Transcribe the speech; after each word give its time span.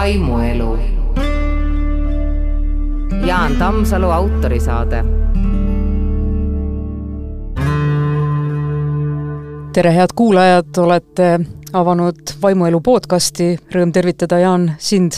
vaimuelu. 0.00 0.78
Jaan 3.26 3.56
Tammsalu 3.56 4.10
autorisaade. 4.10 5.04
tere, 9.72 9.94
head 9.94 10.08
kuulajad, 10.14 10.78
olete 10.78 11.40
avanud 11.72 12.32
Vaimuelu 12.42 12.80
podcasti, 12.80 13.58
rõõm 13.74 13.92
tervitada, 13.92 14.38
Jaan, 14.40 14.72
sind 14.78 15.12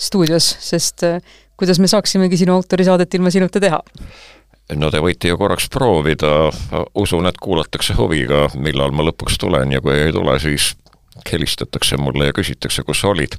stuudios, 0.00 0.48
sest 0.60 1.04
eh, 1.04 1.20
kuidas 1.56 1.78
me 1.78 1.86
saaksimegi 1.86 2.36
sinu 2.40 2.54
autorisaadet 2.56 3.14
ilma 3.14 3.30
sinuta 3.30 3.60
teha? 3.60 3.82
no 4.80 4.90
te 4.90 5.02
võite 5.04 5.28
ju 5.28 5.36
korraks 5.36 5.68
proovida, 5.68 6.48
usun, 6.94 7.28
et 7.28 7.36
kuulatakse 7.36 7.98
huviga, 8.00 8.48
millal 8.56 8.96
ma 8.96 9.04
lõpuks 9.10 9.36
tulen 9.44 9.76
ja 9.76 9.84
kui 9.84 10.00
ei 10.06 10.16
tule, 10.16 10.38
siis 10.40 10.72
helistatakse 11.32 12.00
mulle 12.00 12.32
ja 12.32 12.38
küsitakse, 12.40 12.82
kus 12.82 13.04
sa 13.04 13.12
olid 13.12 13.36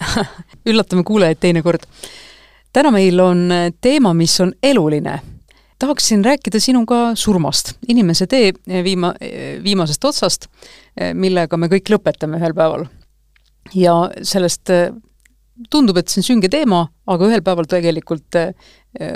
üllatame 0.70 1.04
kuulajaid 1.06 1.40
teinekord. 1.40 1.86
täna 2.72 2.90
meil 2.92 3.20
on 3.20 3.48
teema, 3.80 4.14
mis 4.14 4.40
on 4.40 4.52
eluline. 4.62 5.20
tahaksin 5.78 6.24
rääkida 6.24 6.60
sinuga 6.60 7.14
surmast, 7.14 7.74
inimese 7.88 8.26
tee 8.26 8.52
viima, 8.84 9.14
viimasest 9.64 10.04
otsast, 10.04 10.46
millega 11.14 11.56
me 11.56 11.68
kõik 11.68 11.90
lõpetame 11.92 12.40
ühel 12.40 12.54
päeval. 12.54 12.86
ja 13.74 14.10
sellest 14.22 14.70
tundub, 15.70 15.96
et 15.96 16.08
see 16.08 16.20
on 16.20 16.28
sünge 16.28 16.48
teema, 16.52 16.86
aga 17.06 17.30
ühel 17.30 17.42
päeval 17.42 17.64
tegelikult 17.68 18.36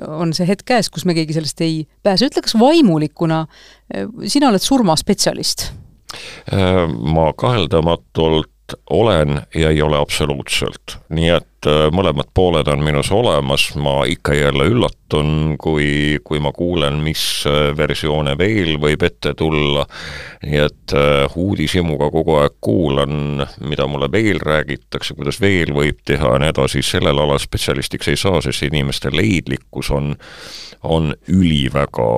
on 0.08 0.32
see 0.36 0.48
hetk 0.48 0.64
käes, 0.68 0.88
kus 0.88 1.04
me 1.04 1.14
keegi 1.14 1.36
sellest 1.36 1.60
ei 1.60 1.86
pääse. 2.02 2.26
ütle, 2.26 2.42
kas 2.42 2.56
vaimulikuna, 2.58 3.46
sina 4.26 4.48
oled 4.48 4.64
surmaspetsialist 4.64 5.70
Äh, 6.52 6.86
ma 6.88 7.30
kaheldamatult 7.36 8.50
olen 8.90 9.42
ja 9.54 9.70
ei 9.70 9.82
ole 9.82 9.98
absoluutselt, 9.98 10.96
nii 11.08 11.28
et 11.34 11.68
äh, 11.68 11.86
mõlemad 11.94 12.30
pooled 12.34 12.68
on 12.72 12.82
minus 12.84 13.10
olemas, 13.14 13.68
ma 13.80 14.02
ikka 14.08 14.34
ja 14.34 14.48
jälle 14.48 14.66
üllatun, 14.70 15.56
kui, 15.60 16.18
kui 16.24 16.40
ma 16.42 16.52
kuulen, 16.56 16.98
mis 17.04 17.22
äh, 17.48 17.70
versioone 17.76 18.36
veel 18.38 18.76
võib 18.82 19.04
ette 19.06 19.34
tulla, 19.38 19.86
nii 20.46 20.60
et 20.64 20.96
uudishimuga 21.36 22.10
kogu 22.10 22.36
aeg 22.40 22.58
kuulan, 22.60 23.44
mida 23.62 23.86
mulle 23.86 24.10
veel 24.12 24.42
räägitakse, 24.42 25.14
kuidas 25.18 25.40
veel 25.40 25.74
võib 25.76 26.02
teha 26.04 26.34
ja 26.34 26.42
nii 26.42 26.52
edasi, 26.54 26.82
sellel 26.86 27.22
alal 27.22 27.40
spetsialistiks 27.40 28.10
ei 28.10 28.20
saa, 28.20 28.42
sest 28.44 28.66
inimeste 28.66 29.12
leidlikkus 29.14 29.90
on, 29.94 30.14
on 30.82 31.14
üliväga 31.28 32.10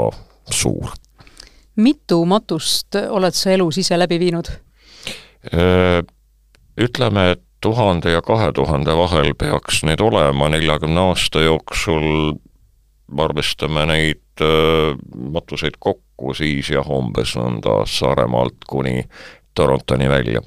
suur. 0.50 0.92
Mitu 1.76 2.24
matust 2.28 2.96
oled 3.08 3.36
sa 3.36 3.52
elus 3.54 3.78
ise 3.80 3.96
läbi 3.96 4.18
viinud? 4.20 4.50
Ütleme, 6.80 7.30
et 7.30 7.42
tuhande 7.60 8.10
ja 8.10 8.22
kahe 8.22 8.52
tuhande 8.52 8.94
vahel 8.96 9.34
peaks 9.38 9.82
neid 9.86 10.00
olema 10.00 10.48
neljakümne 10.52 11.00
aasta 11.12 11.42
jooksul, 11.44 12.34
arvestame 13.18 13.84
neid 13.86 14.42
matuseid 15.32 15.76
kokku, 15.78 16.34
siis 16.34 16.72
jah, 16.72 16.88
umbes 16.90 17.36
nõnda 17.38 17.82
Saaremaalt 17.86 18.64
kuni 18.68 19.04
Torontoni 19.54 20.08
välja. 20.08 20.40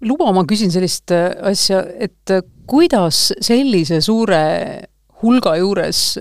luba, 0.00 0.32
ma 0.32 0.44
küsin 0.48 0.70
sellist 0.70 1.10
asja, 1.42 1.82
et 1.98 2.30
kuidas 2.66 3.32
sellise 3.40 4.00
suure 4.00 4.42
hulga 5.22 5.56
juures 5.58 6.18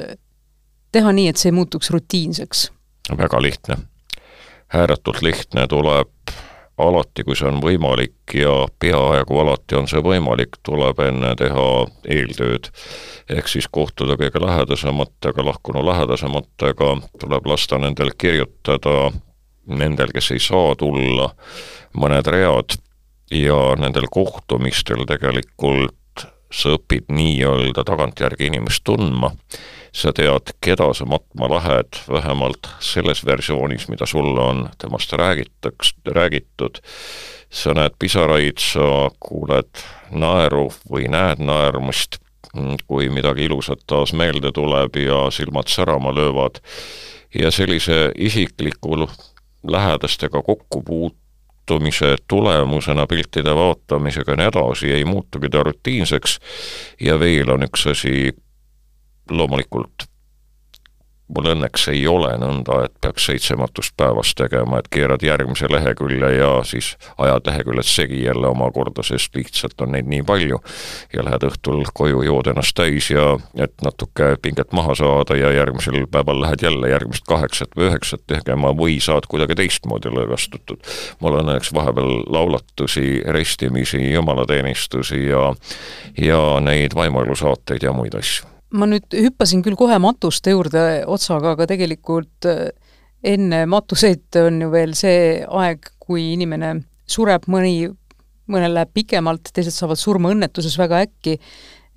teha 0.91 1.11
nii, 1.11 1.29
et 1.29 1.37
see 1.37 1.53
ei 1.53 1.55
muutuks 1.55 1.93
rutiinseks? 1.93 2.71
väga 3.17 3.41
lihtne 3.41 3.77
ääretult 4.73 5.21
lihtne, 5.21 5.67
tuleb 5.67 6.09
alati, 6.77 7.23
kui 7.23 7.35
see 7.37 7.47
on 7.47 7.61
võimalik 7.63 8.35
ja 8.35 8.53
peaaegu 8.79 9.39
alati 9.39 9.77
on 9.79 9.87
see 9.87 10.01
võimalik, 10.03 10.59
tuleb 10.63 10.99
enne 11.07 11.35
teha 11.39 11.67
eeltööd. 12.11 12.71
ehk 13.29 13.47
siis 13.47 13.67
kohtuda 13.71 14.17
kõige 14.19 14.41
lähedasematega, 14.41 15.45
lahkunu 15.45 15.85
lähedasematega, 15.85 16.89
tuleb 17.19 17.45
lasta 17.45 17.77
nendel 17.77 18.11
kirjutada, 18.17 19.11
nendel, 19.65 20.11
kes 20.13 20.31
ei 20.31 20.39
saa 20.39 20.75
tulla, 20.75 21.31
mõned 21.93 22.27
read 22.27 22.77
ja 23.31 23.75
nendel 23.79 24.05
kohtumistel 24.11 25.05
tegelikult 25.07 26.27
sa 26.51 26.75
õpid 26.75 27.09
nii-öelda 27.11 27.83
tagantjärgi 27.87 28.51
inimest 28.51 28.83
tundma 28.85 29.31
sa 29.95 30.11
tead, 30.11 30.51
keda 30.63 30.89
sa 30.93 31.05
matma 31.07 31.47
lähed, 31.49 32.01
vähemalt 32.11 32.67
selles 32.83 33.23
versioonis, 33.25 33.87
mida 33.87 34.05
sulle 34.05 34.41
on 34.41 34.65
temast 34.77 35.13
räägitaks, 35.13 35.93
räägitud, 36.11 36.81
sa 37.49 37.73
näed 37.73 37.95
pisaraid, 37.99 38.59
sa 38.59 39.09
kuuled 39.19 39.83
naeru 40.11 40.67
või 40.91 41.07
näed 41.11 41.39
naermist, 41.39 42.19
kui 42.87 43.07
midagi 43.09 43.47
ilusat 43.47 43.83
taas 43.87 44.13
meelde 44.13 44.51
tuleb 44.55 44.99
ja 44.99 45.25
silmad 45.31 45.71
särama 45.71 46.11
löövad, 46.15 46.59
ja 47.39 47.51
sellise 47.51 48.11
isikliku 48.15 49.07
lähedastega 49.67 50.41
kokkupuutumise 50.41 52.15
tulemusena 52.27 53.07
piltide 53.07 53.55
vaatamisega 53.55 54.31
ja 54.31 54.37
nii 54.37 54.51
edasi 54.51 54.91
ei 54.93 55.05
muutugi 55.05 55.49
ta 55.49 55.63
rutiinseks. 55.63 56.39
Ja 57.01 57.19
veel 57.19 57.49
on 57.49 57.63
üks 57.67 57.87
asi, 57.91 58.31
loomulikult 59.29 60.09
mul 61.27 61.49
õnneks 61.55 61.87
ei 61.89 62.03
ole 62.07 62.29
nõnda, 62.37 62.83
et 62.85 62.93
peaks 63.01 63.25
seitse 63.29 63.55
matust 63.57 63.95
päevas 63.97 64.33
tegema, 64.37 64.79
et 64.79 64.89
keerad 64.93 65.23
järgmise 65.25 65.69
lehekülje 65.71 66.29
ja 66.37 66.49
siis 66.67 66.91
ajad 67.17 67.49
leheküljed 67.49 67.89
segi 67.89 68.21
jälle 68.23 68.47
omakorda, 68.51 69.03
sest 69.03 69.35
lihtsalt 69.35 69.81
on 69.81 69.95
neid 69.95 70.09
nii 70.11 70.21
palju. 70.23 70.61
ja 71.13 71.23
lähed 71.25 71.45
õhtul 71.47 71.83
koju, 71.93 72.21
jood 72.27 72.47
ennast 72.51 72.75
täis 72.77 73.09
ja 73.09 73.37
et 73.57 73.73
natuke 73.85 74.35
pinget 74.41 74.73
maha 74.73 74.95
saada 74.95 75.35
ja 75.35 75.51
järgmisel 75.51 76.05
päeval 76.11 76.41
lähed 76.41 76.61
jälle 76.61 76.89
järgmist 76.89 77.25
kaheksat 77.27 77.73
või 77.77 77.89
üheksat 77.89 78.25
tegema 78.27 78.73
või 78.77 78.99
saad 79.01 79.25
kuidagi 79.29 79.55
teistmoodi 79.55 80.13
lõõgastutud. 80.13 80.81
mul 81.19 81.39
on 81.39 81.49
õnneks 81.49 81.73
vahepeal 81.73 82.23
laulatusi, 82.29 83.23
ristimisi, 83.25 84.11
jumalateenistusi 84.13 85.27
ja, 85.27 85.53
ja 86.17 86.41
neid 86.59 86.95
vaimuelusaateid 86.95 87.83
ja 87.83 87.93
muid 87.93 88.15
asju 88.15 88.54
ma 88.73 88.87
nüüd 88.89 89.13
hüppasin 89.13 89.61
küll 89.65 89.77
kohe 89.79 89.97
matuste 90.01 90.55
juurde 90.55 91.03
otsaga, 91.11 91.53
aga 91.55 91.67
tegelikult 91.69 92.47
äh, 92.49 92.69
enne 93.25 93.65
matuseid 93.69 94.39
on 94.41 94.61
ju 94.65 94.71
veel 94.73 94.95
see 94.97 95.43
aeg, 95.45 95.91
kui 95.99 96.31
inimene 96.33 96.75
sureb, 97.09 97.47
mõni, 97.51 97.89
mõnel 98.51 98.75
läheb 98.77 98.91
pikemalt, 98.93 99.49
teised 99.53 99.73
saavad 99.73 99.99
surma 100.01 100.33
õnnetuses 100.33 100.77
väga 100.77 101.03
äkki, 101.07 101.39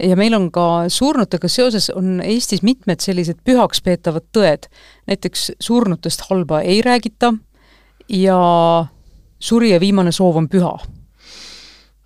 ja 0.03 0.17
meil 0.17 0.37
on 0.37 0.49
ka 0.55 0.87
surnutega 0.93 1.51
seoses, 1.51 1.91
on 1.95 2.23
Eestis 2.25 2.62
mitmed 2.67 3.03
sellised 3.05 3.41
pühaks 3.45 3.83
peetavad 3.85 4.29
tõed. 4.33 4.69
näiteks 5.09 5.53
surnutest 5.61 6.29
halba 6.29 6.61
ei 6.61 6.83
räägita 6.83 7.35
ja 8.09 8.39
surija 9.41 9.81
viimane 9.81 10.12
soov 10.12 10.37
on 10.37 10.49
püha 10.49 10.77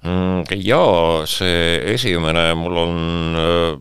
jaa, 0.02 1.22
see 1.30 1.78
esimene, 1.94 2.52
mul 2.58 2.78
on, 2.82 2.96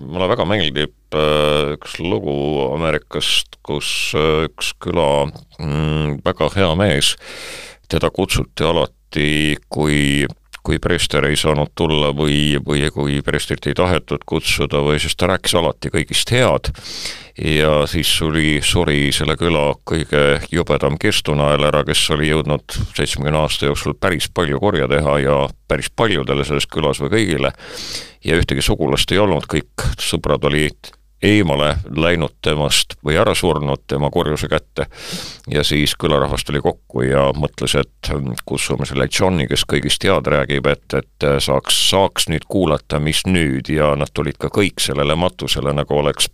mulle 0.05 0.27
väga 0.29 0.45
meeldib 0.45 1.17
äh, 1.17 1.73
üks 1.73 1.97
lugu 1.99 2.35
Ameerikast, 2.75 3.57
kus 3.65 4.13
äh, 4.13 4.45
üks 4.45 4.73
küla 4.81 5.25
mm, 5.57 6.21
väga 6.25 6.51
hea 6.55 6.75
mees, 6.77 7.15
teda 7.89 8.11
kutsuti 8.13 8.67
alati, 8.67 9.57
kui 9.69 10.27
kui 10.63 10.77
preester 10.79 11.25
ei 11.25 11.37
saanud 11.39 11.71
tulla 11.75 12.11
või, 12.15 12.59
või 12.65 12.85
kui 12.93 13.19
preestrit 13.25 13.65
ei 13.69 13.77
tahetud 13.77 14.23
kutsuda 14.29 14.83
või 14.85 14.99
siis 15.01 15.15
ta 15.17 15.31
rääkis 15.31 15.55
alati 15.57 15.91
kõigist 15.93 16.33
head. 16.33 16.71
Ja 17.41 17.87
siis 17.89 18.11
suri, 18.11 18.59
suri 18.65 19.09
selle 19.15 19.37
küla 19.39 19.71
kõige 19.87 20.41
jubedam 20.51 20.99
kirstunael 21.01 21.63
ära, 21.71 21.81
kes 21.87 22.03
oli 22.13 22.29
jõudnud 22.29 22.77
seitsmekümne 22.97 23.39
aasta 23.41 23.69
jooksul 23.71 23.95
päris 23.97 24.27
palju 24.29 24.59
korja 24.61 24.89
teha 24.91 25.17
ja 25.23 25.37
päris 25.71 25.89
paljudele 25.95 26.45
selles 26.45 26.67
külas 26.69 27.01
või 27.01 27.15
kõigile. 27.15 27.53
Ja 28.27 28.37
ühtegi 28.37 28.61
sugulast 28.61 29.11
ei 29.15 29.23
olnud, 29.23 29.47
kõik 29.49 29.87
sõbrad 29.97 30.45
olid 30.45 30.91
eemale 31.21 31.75
läinud 31.95 32.33
temast 32.41 32.95
või 33.05 33.17
ära 33.21 33.35
surnud 33.37 33.83
tema 33.87 34.09
korjuse 34.09 34.49
kätte. 34.49 34.87
ja 35.51 35.63
siis 35.63 35.95
külarahvas 35.95 36.43
tuli 36.45 36.61
kokku 36.61 37.01
ja 37.05 37.29
mõtles, 37.37 37.75
et 37.79 38.11
kutsume 38.45 38.85
selle 38.85 39.07
Johni, 39.19 39.47
kes 39.47 39.65
kõigist 39.69 40.03
head 40.03 40.27
räägib, 40.27 40.67
et, 40.67 40.93
et 40.93 41.27
saaks, 41.39 41.77
saaks 41.89 42.29
nüüd 42.29 42.45
kuulata, 42.49 42.99
mis 42.99 43.25
nüüd 43.25 43.69
ja 43.69 43.95
nad 43.95 44.13
tulid 44.13 44.39
ka 44.41 44.49
kõik 44.49 44.81
sellele 44.81 45.15
matusele, 45.15 45.73
nagu 45.73 45.97
oleks 45.97 46.29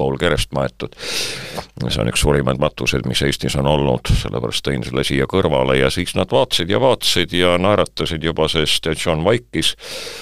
pool 0.00 0.16
kerest 0.20 0.54
maetud. 0.56 0.96
see 1.88 2.00
on 2.02 2.10
üks 2.10 2.22
suurimaid 2.24 2.60
matuseid, 2.60 3.06
mis 3.08 3.22
Eestis 3.24 3.56
on 3.60 3.68
olnud, 3.68 4.08
sellepärast 4.22 4.64
tõin 4.66 4.84
selle 4.86 5.04
siia 5.06 5.26
kõrvale 5.30 5.76
ja 5.80 5.90
siis 5.92 6.14
nad 6.16 6.32
vaatasid 6.32 6.72
ja 6.72 6.80
vaatasid 6.80 7.34
ja 7.36 7.56
naeratasid 7.60 8.24
juba, 8.24 8.48
sest 8.48 8.88
John 8.94 9.24
vaikis. 9.24 9.74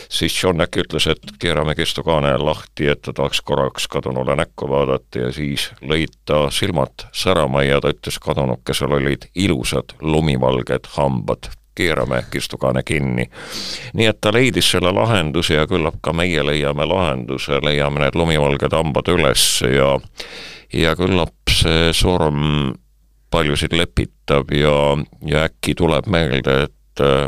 siis 0.09 0.39
John 0.43 0.63
äkki 0.65 0.85
ütles, 0.87 1.09
et 1.11 1.35
keerame 1.39 1.75
kirstukaane 1.79 2.35
lahti, 2.43 2.89
et 2.93 3.03
ta 3.03 3.13
tahaks 3.13 3.43
korraks 3.43 3.89
kadunule 3.91 4.37
näkku 4.39 4.71
vaadata 4.71 5.27
ja 5.27 5.33
siis 5.33 5.71
lõid 5.83 6.15
ta 6.25 6.47
silmad 6.55 7.09
särama 7.13 7.63
ja 7.67 7.81
ta 7.81 7.95
ütles 7.95 8.19
kadunukesel 8.23 8.99
olid 8.99 9.31
ilusad 9.35 9.97
lumivalged 10.01 10.91
hambad 10.97 11.51
keerame 11.79 12.25
kirstukaane 12.33 12.83
kinni. 12.83 13.29
nii 13.95 14.11
et 14.11 14.21
ta 14.21 14.33
leidis 14.35 14.71
selle 14.75 14.93
lahenduse 14.95 15.55
ja 15.55 15.67
küllap 15.71 16.03
ka 16.03 16.13
meie 16.13 16.45
leiame 16.47 16.87
lahenduse, 16.87 17.63
leiame 17.63 18.05
need 18.05 18.19
lumivalged 18.19 18.75
hambad 18.75 19.15
üles 19.15 19.49
ja 19.63 19.95
ja 20.75 20.95
küllap 20.99 21.53
see 21.53 21.93
surm 21.97 22.75
paljusid 23.31 23.75
lepitab 23.77 24.53
ja, 24.57 24.97
ja 25.27 25.45
äkki 25.49 25.75
tuleb 25.77 26.09
meelde, 26.11 26.63
et 26.69 26.75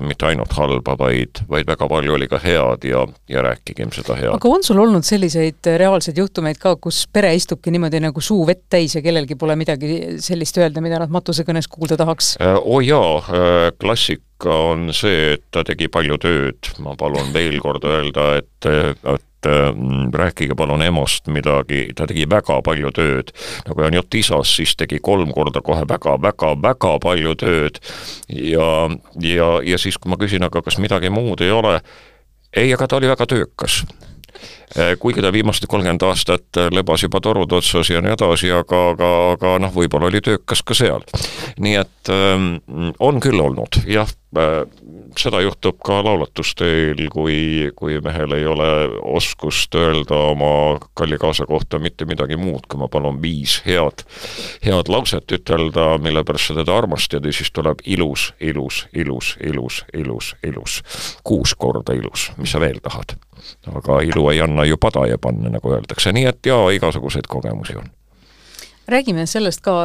mitte 0.05 0.29
ainult 0.29 0.53
halba, 0.57 0.97
vaid, 0.99 1.43
vaid 1.51 1.69
väga 1.69 1.89
palju 1.91 2.15
oli 2.17 2.29
ka 2.31 2.41
head 2.43 2.87
ja, 2.89 3.05
ja 3.31 3.45
rääkigem 3.47 3.93
seda 3.95 4.17
head. 4.19 4.33
aga 4.35 4.53
on 4.53 4.65
sul 4.67 4.81
olnud 4.83 5.07
selliseid 5.07 5.71
äh, 5.71 5.79
reaalseid 5.81 6.19
juhtumeid 6.21 6.61
ka, 6.63 6.77
kus 6.83 7.03
pere 7.13 7.33
istubki 7.37 7.73
niimoodi 7.75 8.03
nagu 8.03 8.25
suu 8.25 8.45
vett 8.49 8.67
täis 8.73 8.97
ja 8.97 9.05
kellelgi 9.05 9.39
pole 9.41 9.57
midagi 9.61 10.21
sellist 10.23 10.59
öelda, 10.61 10.83
mida 10.85 11.01
nad 11.03 11.13
matusekõnes 11.15 11.71
kuulda 11.71 11.99
tahaks? 12.01 12.35
oo 12.41 12.51
äh, 12.51 12.61
oh 12.65 12.85
jaa, 12.85 13.73
klassika 13.81 14.61
on 14.73 14.91
see, 14.97 15.35
et 15.37 15.47
ta 15.53 15.65
tegi 15.67 15.91
palju 15.93 16.21
tööd, 16.21 16.73
ma 16.85 16.97
palun 16.99 17.33
veel 17.35 17.61
kord 17.63 17.85
öelda, 17.89 18.33
et, 18.41 18.71
et 19.41 19.47
äh, 19.47 19.75
rääkige 20.13 20.55
palun 20.55 20.83
EMO-st 20.83 21.29
midagi, 21.33 21.93
ta 21.97 22.07
tegi 22.07 22.27
väga 22.29 22.61
palju 22.63 22.91
tööd. 22.93 23.33
no 23.67 23.75
kui 23.75 23.87
on 23.87 23.95
jutt 23.95 24.15
isast, 24.15 24.57
siis 24.57 24.77
tegi 24.77 25.01
kolm 25.01 25.33
korda 25.33 25.61
kohe 25.61 25.87
väga-väga-väga 25.89 26.99
palju 27.01 27.35
tööd. 27.35 27.81
Ja, 28.29 28.91
ja, 29.21 29.51
ja 29.65 29.79
siis, 29.79 29.99
kui 29.99 30.11
ma 30.11 30.17
küsin, 30.21 30.45
aga 30.45 30.63
kas 30.63 30.79
midagi 30.79 31.11
muud 31.11 31.41
ei 31.41 31.51
ole, 31.51 31.81
ei, 32.53 32.73
aga 32.75 32.87
ta 32.87 32.97
oli 32.97 33.09
väga 33.09 33.27
töökas 33.27 33.85
kuigi 35.03 35.23
ta 35.25 35.33
viimased 35.35 35.67
kolmkümmend 35.71 36.05
aastat 36.07 36.61
lebas 36.71 37.03
juba 37.03 37.21
torud 37.25 37.53
otsas 37.59 37.91
ja 37.91 38.03
nii 38.05 38.15
edasi, 38.15 38.53
aga, 38.55 38.83
aga, 38.95 39.11
aga 39.35 39.57
noh, 39.67 39.75
võib-olla 39.75 40.11
oli 40.11 40.23
töökas 40.25 40.63
ka 40.63 40.77
seal. 40.79 41.05
nii 41.59 41.77
et 41.81 42.13
ähm, 42.15 42.53
on 42.99 43.21
küll 43.23 43.41
olnud, 43.43 43.83
jah 43.91 44.09
äh,, 44.39 44.63
seda 45.19 45.41
juhtub 45.43 45.79
ka 45.85 46.01
laulatusteil, 46.05 47.01
kui, 47.13 47.71
kui 47.77 47.99
mehel 48.05 48.35
ei 48.37 48.47
ole 48.47 48.69
oskust 49.17 49.75
öelda 49.79 50.19
oma 50.31 50.79
kalli 50.95 51.19
kaasa 51.19 51.47
kohta 51.47 51.79
mitte 51.79 52.07
midagi 52.09 52.39
muud, 52.41 52.67
kui 52.71 52.81
ma 52.81 52.89
palun 52.89 53.21
viis 53.23 53.59
head, 53.67 54.05
head 54.65 54.91
lauset 54.93 55.35
ütelda, 55.35 55.93
mille 56.03 56.25
pärast 56.27 56.51
sa 56.51 56.59
teda 56.61 56.77
armastad 56.79 57.27
ja 57.27 57.35
siis 57.35 57.51
tuleb 57.55 57.83
ilus, 57.87 58.31
ilus, 58.41 58.85
ilus, 58.95 59.35
ilus, 59.47 59.83
ilus, 59.95 60.35
ilus. 60.47 60.81
kuus 61.25 61.55
korda 61.59 61.97
ilus, 61.97 62.31
mis 62.39 62.55
sa 62.55 62.63
veel 62.63 62.81
tahad? 62.85 63.19
aga 63.73 64.03
ilu 64.05 64.27
ei 64.29 64.43
anna 64.45 64.60
ju 64.65 64.77
padaja 64.81 65.19
panna, 65.19 65.51
nagu 65.51 65.73
öeldakse, 65.73 66.13
nii 66.13 66.27
et 66.31 66.47
jaa, 66.47 66.71
igasuguseid 66.77 67.29
kogemusi 67.29 67.77
on. 67.77 67.91
räägime 68.91 69.27
sellest 69.27 69.61
ka 69.63 69.77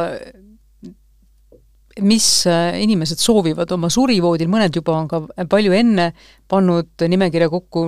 mis 2.00 2.46
äh, 2.46 2.76
inimesed 2.82 3.20
soovivad 3.20 3.70
oma 3.72 3.88
surivoodil, 3.92 4.50
mõned 4.52 4.74
juba 4.76 4.96
on 4.98 5.08
ka 5.08 5.22
palju 5.48 5.72
enne 5.76 6.10
pannud 6.48 7.06
nimekirja 7.08 7.48
kokku, 7.52 7.86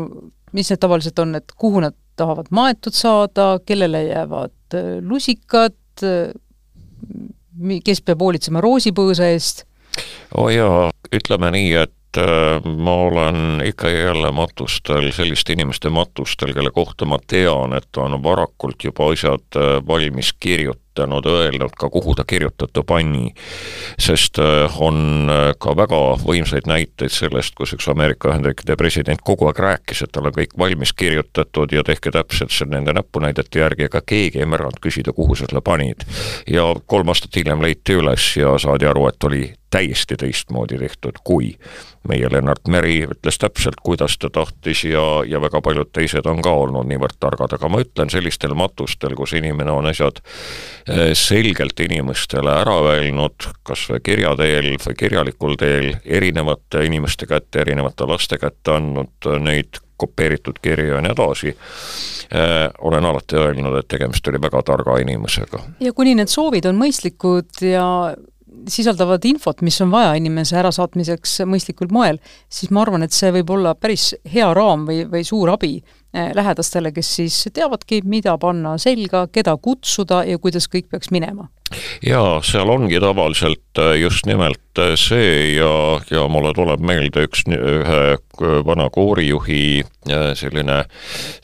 mis 0.56 0.70
need 0.73 0.81
tavaliselt 0.81 1.19
on, 1.20 1.37
et 1.37 1.52
kuhu 1.56 1.82
nad 1.85 1.96
tahavad 2.19 2.49
maetud 2.55 2.96
saada, 2.96 3.58
kellele 3.67 4.05
jäävad 4.08 4.79
äh, 4.79 4.90
lusikad, 5.05 5.76
äh, 6.02 6.32
kes 7.85 8.02
peab 8.06 8.25
hoolitsema 8.25 8.64
roosipõõsa 8.64 9.29
eest? 9.35 9.67
oo 10.37 10.46
oh 10.46 10.50
jaa, 10.52 10.88
ütleme 11.12 11.50
nii, 11.52 11.70
et 11.85 11.93
ma 12.64 12.94
olen 12.94 13.60
ikka 13.64 13.90
ja 13.90 13.99
jälle 14.08 14.31
matustel, 14.32 15.10
selliste 15.12 15.52
inimeste 15.52 15.90
matustel, 15.93 16.55
kelle 16.56 16.70
kohta 16.70 17.05
ma 17.05 17.19
tean, 17.26 17.76
et 17.76 18.00
on 18.00 18.16
varakult 18.22 18.84
juba 18.84 19.10
asjad 19.12 19.60
valmis 19.87 20.32
kirjutatud, 20.40 20.88
kirjutanud, 20.99 21.26
öelnud 21.26 21.70
ka, 21.78 21.90
kuhu 21.90 22.14
ta 22.14 22.25
kirjutatu 22.25 22.82
pani. 22.82 23.34
sest 23.99 24.38
äh, 24.38 24.81
on 24.81 25.28
äh, 25.31 25.55
ka 25.58 25.76
väga 25.76 26.19
võimsaid 26.22 26.66
näiteid 26.66 27.10
sellest, 27.10 27.55
kus 27.55 27.72
üks 27.72 27.88
Ameerika 27.88 28.31
Ühendriikide 28.32 28.76
president 28.76 29.20
kogu 29.22 29.46
aeg 29.46 29.58
rääkis, 29.58 30.02
et 30.02 30.12
tal 30.12 30.26
on 30.26 30.34
kõik 30.34 30.56
valmis 30.58 30.93
kirjutatud 30.93 31.72
ja 31.72 31.84
tehke 31.84 32.11
täpselt 32.11 32.70
nende 32.70 32.93
näpunäidete 32.93 33.61
järgi, 33.61 33.87
ega 33.87 34.00
keegi 34.00 34.43
ei 34.43 34.46
märganud 34.46 34.81
küsida, 34.82 35.12
kuhu 35.12 35.34
sa 35.34 35.46
selle 35.46 35.61
panid. 35.61 36.04
ja 36.46 36.75
kolm 36.87 37.08
aastat 37.08 37.37
hiljem 37.37 37.62
leiti 37.62 37.94
üles 37.94 38.37
ja 38.37 38.58
saadi 38.58 38.87
aru, 38.87 39.08
et 39.08 39.25
oli 39.25 39.52
täiesti 39.70 40.16
teistmoodi 40.16 40.78
tehtud, 40.78 41.20
kui 41.24 41.52
meie 42.08 42.28
Lennart 42.32 42.68
Meri 42.68 43.02
ütles 43.04 43.38
täpselt, 43.38 43.80
kuidas 43.84 44.16
ta 44.18 44.30
tahtis 44.32 44.84
ja, 44.88 45.04
ja 45.28 45.40
väga 45.40 45.60
paljud 45.64 45.90
teised 45.92 46.26
on 46.26 46.42
ka 46.42 46.52
olnud 46.52 46.88
niivõrd 46.88 47.18
targad, 47.20 47.52
aga 47.58 47.68
ma 47.68 47.82
ütlen, 47.84 48.10
sellistel 48.10 48.56
matustel, 48.56 49.16
kus 49.18 49.36
inimene 49.36 49.74
on 49.74 49.90
asjad 49.90 50.22
Eh, 50.88 51.10
selgelt 51.12 51.80
inimestele 51.80 52.52
ära 52.62 52.78
öelnud, 52.94 53.44
kas 53.66 53.82
või 53.90 54.00
kirja 54.04 54.30
teel 54.38 54.70
või 54.80 54.94
kirjalikul 54.96 55.58
teel, 55.60 55.90
erinevate 56.04 56.80
inimeste 56.86 57.26
kätte, 57.28 57.60
erinevate 57.60 58.06
laste 58.08 58.38
kätte 58.40 58.72
andnud 58.78 59.28
neid 59.44 59.82
kopeeritud 60.00 60.62
kirju 60.62 60.94
ja 60.94 61.02
nii 61.04 61.12
edasi 61.12 61.52
äh,, 61.52 62.70
olen 62.78 63.04
alati 63.04 63.36
öelnud, 63.36 63.76
et 63.76 63.88
tegemist 63.90 64.32
oli 64.32 64.40
väga 64.40 64.62
targa 64.64 64.96
inimesega. 65.02 65.60
ja 65.84 65.92
kuni 65.92 66.14
need 66.16 66.32
soovid 66.32 66.70
on 66.70 66.80
mõistlikud 66.80 67.60
ja 67.68 67.84
sisaldavad 68.69 69.25
infot, 69.28 69.62
mis 69.62 69.81
on 69.84 69.93
vaja 69.93 70.14
inimese 70.19 70.58
ärasaatmiseks 70.60 71.40
mõistlikul 71.49 71.93
moel, 71.94 72.19
siis 72.49 72.72
ma 72.75 72.82
arvan, 72.82 73.06
et 73.06 73.14
see 73.14 73.31
võib 73.38 73.50
olla 73.55 73.75
päris 73.78 74.12
hea 74.32 74.49
raam 74.56 74.87
või, 74.88 75.05
või 75.10 75.25
suur 75.26 75.55
abi 75.55 75.78
lähedastele, 76.12 76.93
kes 76.93 77.10
siis 77.19 77.37
teavadki, 77.52 78.00
mida 78.05 78.38
panna 78.40 78.78
selga, 78.81 79.26
keda 79.32 79.56
kutsuda 79.60 80.22
ja 80.25 80.38
kuidas 80.40 80.69
kõik 80.72 80.88
peaks 80.90 81.12
minema? 81.14 81.50
jaa, 82.02 82.38
seal 82.44 82.70
ongi 82.72 83.00
tavaliselt 83.02 83.81
eh, 83.82 83.99
just 84.00 84.26
nimelt 84.28 84.81
eh, 84.81 84.94
see 84.96 85.55
ja, 85.56 85.70
ja 86.10 86.25
mulle 86.31 86.55
tuleb 86.56 86.81
meelde 86.84 87.26
üks 87.28 87.44
ühe 87.49 88.00
vana 88.38 88.87
koorijuhi 88.94 89.82
selline, 90.38 90.76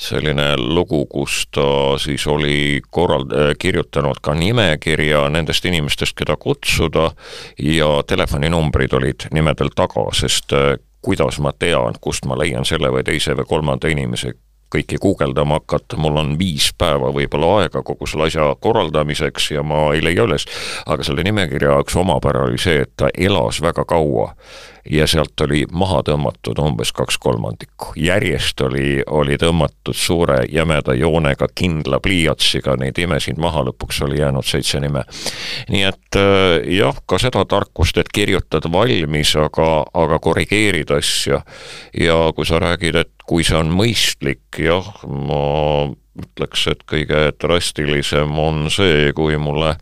selline 0.00 0.46
lugu, 0.60 1.02
kus 1.10 1.40
ta 1.52 1.66
siis 2.00 2.22
oli 2.30 2.78
korrald-, 2.94 3.34
kirjutanud 3.58 4.22
ka 4.22 4.36
nimekirja 4.38 5.26
nendest 5.34 5.66
inimestest, 5.66 6.14
keda 6.16 6.38
kutsuda 6.40 7.10
ja 7.58 7.90
telefoninumbrid 8.06 8.94
olid 8.94 9.26
nimedel 9.34 9.74
taga, 9.74 10.06
sest 10.14 10.54
kuidas 11.04 11.40
ma 11.42 11.52
tean, 11.52 11.98
kust 12.00 12.24
ma 12.30 12.38
leian 12.38 12.64
selle 12.64 12.88
või 12.94 13.04
teise 13.04 13.34
või 13.36 13.48
kolmanda 13.50 13.90
inimese, 13.92 14.32
kõiki 14.74 14.98
guugeldama 15.02 15.60
hakata, 15.60 15.98
mul 16.00 16.20
on 16.20 16.34
viis 16.38 16.70
päeva 16.78 17.12
võib-olla 17.14 17.62
aega 17.62 17.82
kogu 17.86 18.08
selle 18.10 18.28
asja 18.30 18.50
korraldamiseks 18.60 19.50
ja 19.54 19.64
ma 19.66 19.86
ei 19.94 20.04
leia 20.04 20.26
üles. 20.26 20.46
aga 20.86 21.06
selle 21.06 21.24
nimekirja 21.26 21.78
üks 21.84 21.96
omapära 21.96 22.46
oli 22.48 22.60
see, 22.60 22.84
et 22.84 22.94
ta 22.96 23.10
elas 23.14 23.62
väga 23.62 23.84
kaua 23.88 24.32
ja 24.90 25.06
sealt 25.08 25.40
oli 25.40 25.64
maha 25.72 26.02
tõmmatud 26.04 26.58
umbes 26.60 26.92
kaks 26.92 27.18
kolmandikku. 27.18 27.92
järjest 27.96 28.60
oli, 28.60 29.02
oli 29.06 29.36
tõmmatud 29.40 29.96
suure 29.96 30.44
jämeda 30.52 30.94
joonega 30.94 31.48
kindla 31.54 32.00
pliiatsiga 32.00 32.76
neid 32.76 32.98
imesid 32.98 33.40
maha, 33.40 33.64
lõpuks 33.70 34.02
oli 34.04 34.20
jäänud 34.20 34.44
seitse 34.44 34.80
nime. 34.80 35.04
nii 35.68 35.82
et 35.88 36.20
äh, 36.20 36.68
jah, 36.76 37.00
ka 37.06 37.18
seda 37.18 37.44
tarkust, 37.48 37.98
et 37.98 38.12
kirjutad 38.12 38.68
valmis, 38.72 39.34
aga, 39.36 39.86
aga 39.94 40.18
korrigeerid 40.18 40.90
asja. 40.90 41.40
ja 42.00 42.18
kui 42.36 42.46
sa 42.46 42.60
räägid, 42.60 42.96
et 42.96 43.13
kui 43.28 43.44
see 43.46 43.56
on 43.58 43.72
mõistlik, 43.72 44.44
jah, 44.60 44.88
ma 45.04 45.90
ütleks, 46.20 46.66
et 46.70 46.84
kõige 46.88 47.26
drastilisem 47.40 48.38
on 48.38 48.68
see, 48.72 49.10
kui 49.16 49.38
mulle 49.40 49.74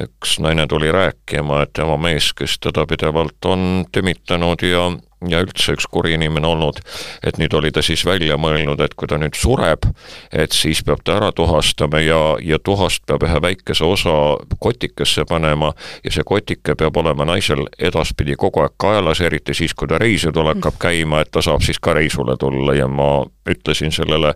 üks 0.00 0.38
naine 0.40 0.66
tuli 0.70 0.92
rääkima, 0.94 1.64
et 1.64 1.72
tema 1.74 1.96
mees, 2.00 2.30
kes 2.36 2.58
teda 2.62 2.86
pidevalt 2.88 3.44
on 3.50 3.84
tümitanud 3.92 4.62
ja, 4.64 4.86
ja 5.28 5.40
üldse 5.44 5.74
üks 5.76 5.86
kuri 5.90 6.14
inimene 6.16 6.48
olnud, 6.48 6.80
et 7.26 7.38
nüüd 7.40 7.54
oli 7.56 7.72
ta 7.74 7.82
siis 7.84 8.04
välja 8.06 8.38
mõelnud, 8.40 8.80
et 8.80 8.94
kui 8.96 9.08
ta 9.10 9.18
nüüd 9.20 9.36
sureb, 9.36 9.84
et 10.32 10.56
siis 10.56 10.82
peab 10.86 11.02
ta 11.04 11.18
ära 11.18 11.30
tuhastama 11.36 12.00
ja, 12.00 12.20
ja 12.40 12.58
tuhast 12.62 13.04
peab 13.08 13.26
ühe 13.28 13.42
väikese 13.42 13.84
osa 13.84 14.16
kotikesse 14.58 15.26
panema 15.28 15.72
ja 16.04 16.14
see 16.14 16.26
kotike 16.26 16.76
peab 16.78 16.96
olema 17.02 17.28
naisel 17.28 17.66
edaspidi 17.78 18.38
kogu 18.40 18.64
aeg 18.64 18.76
kaelas, 18.80 19.20
eriti 19.20 19.54
siis, 19.56 19.74
kui 19.74 19.90
ta 19.90 20.00
reisidul 20.00 20.48
hakkab 20.54 20.80
käima, 20.80 21.20
et 21.20 21.32
ta 21.32 21.44
saab 21.44 21.64
siis 21.66 21.80
ka 21.82 21.94
reisule 21.98 22.36
tulla 22.40 22.76
ja 22.78 22.88
ma 22.88 23.10
ütlesin 23.50 23.92
sellele 23.92 24.34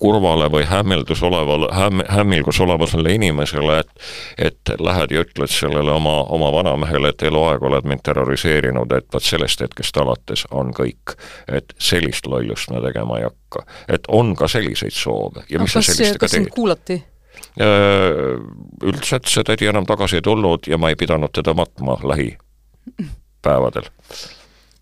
kurvale 0.00 0.48
või 0.52 0.64
hämmeldus 0.68 1.22
olevale, 1.22 1.68
hämm-, 1.74 2.04
hämmingus 2.08 2.60
olevale 2.60 3.14
inimesele, 3.14 3.78
et 3.78 3.90
et 4.38 4.74
lähed 4.80 5.12
ja 5.14 5.22
ütled 5.24 5.50
sellele 5.50 5.92
oma, 5.92 6.22
oma 6.34 6.50
vanamehele, 6.52 7.08
et 7.12 7.22
eluaeg 7.22 7.62
oled 7.62 7.86
mind 7.88 8.02
terroriseerinud, 8.04 8.92
et 8.92 9.06
vot 9.14 9.22
sellest 9.22 9.60
hetkest 9.60 9.96
alates 9.96 10.46
on 10.50 10.72
kõik. 10.74 11.16
et 11.48 11.74
sellist 11.78 12.26
lollust 12.26 12.70
me 12.70 12.80
tegema 12.80 13.18
ei 13.18 13.24
hakka. 13.24 13.64
et 13.88 14.06
on 14.08 14.34
ka 14.36 14.48
selliseid 14.48 14.92
soove 14.92 15.44
ja 15.48 15.58
no, 15.58 15.64
mis 15.64 15.72
kas, 15.72 15.86
sa 15.86 15.92
sellistega 15.92 16.28
teed? 16.28 16.48
kuulati? 16.54 17.02
Äh, 17.60 18.38
üldiselt 18.82 19.28
see 19.30 19.44
tädi 19.44 19.66
enam 19.66 19.86
tagasi 19.86 20.16
ei 20.16 20.22
tulnud 20.22 20.66
ja 20.70 20.78
ma 20.78 20.88
ei 20.90 20.96
pidanud 20.96 21.32
teda 21.34 21.54
matma 21.54 21.98
lähipäevadel. 22.02 23.90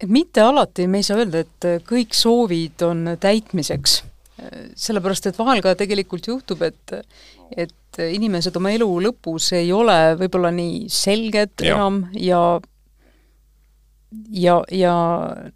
et 0.01 0.09
mitte 0.09 0.41
alati 0.41 0.87
me 0.87 0.99
ei 1.03 1.03
saa 1.03 1.21
öelda, 1.21 1.45
et 1.45 1.85
kõik 1.89 2.17
soovid 2.17 2.83
on 2.87 3.17
täitmiseks 3.21 4.03
sellepärast, 4.79 5.31
et 5.31 5.39
vahel 5.39 5.63
ka 5.65 5.77
tegelikult 5.79 6.29
juhtub, 6.33 6.63
et 6.67 6.99
et 7.53 7.99
inimesed 8.01 8.55
oma 8.57 8.71
elu 8.73 8.89
lõpus 9.05 9.51
ei 9.59 9.69
ole 9.77 10.15
võib-olla 10.17 10.49
nii 10.55 10.87
selged 10.89 11.61
ja. 11.61 11.75
enam 11.75 12.07
ja 12.17 12.43
ja, 14.31 14.65
ja 14.71 14.95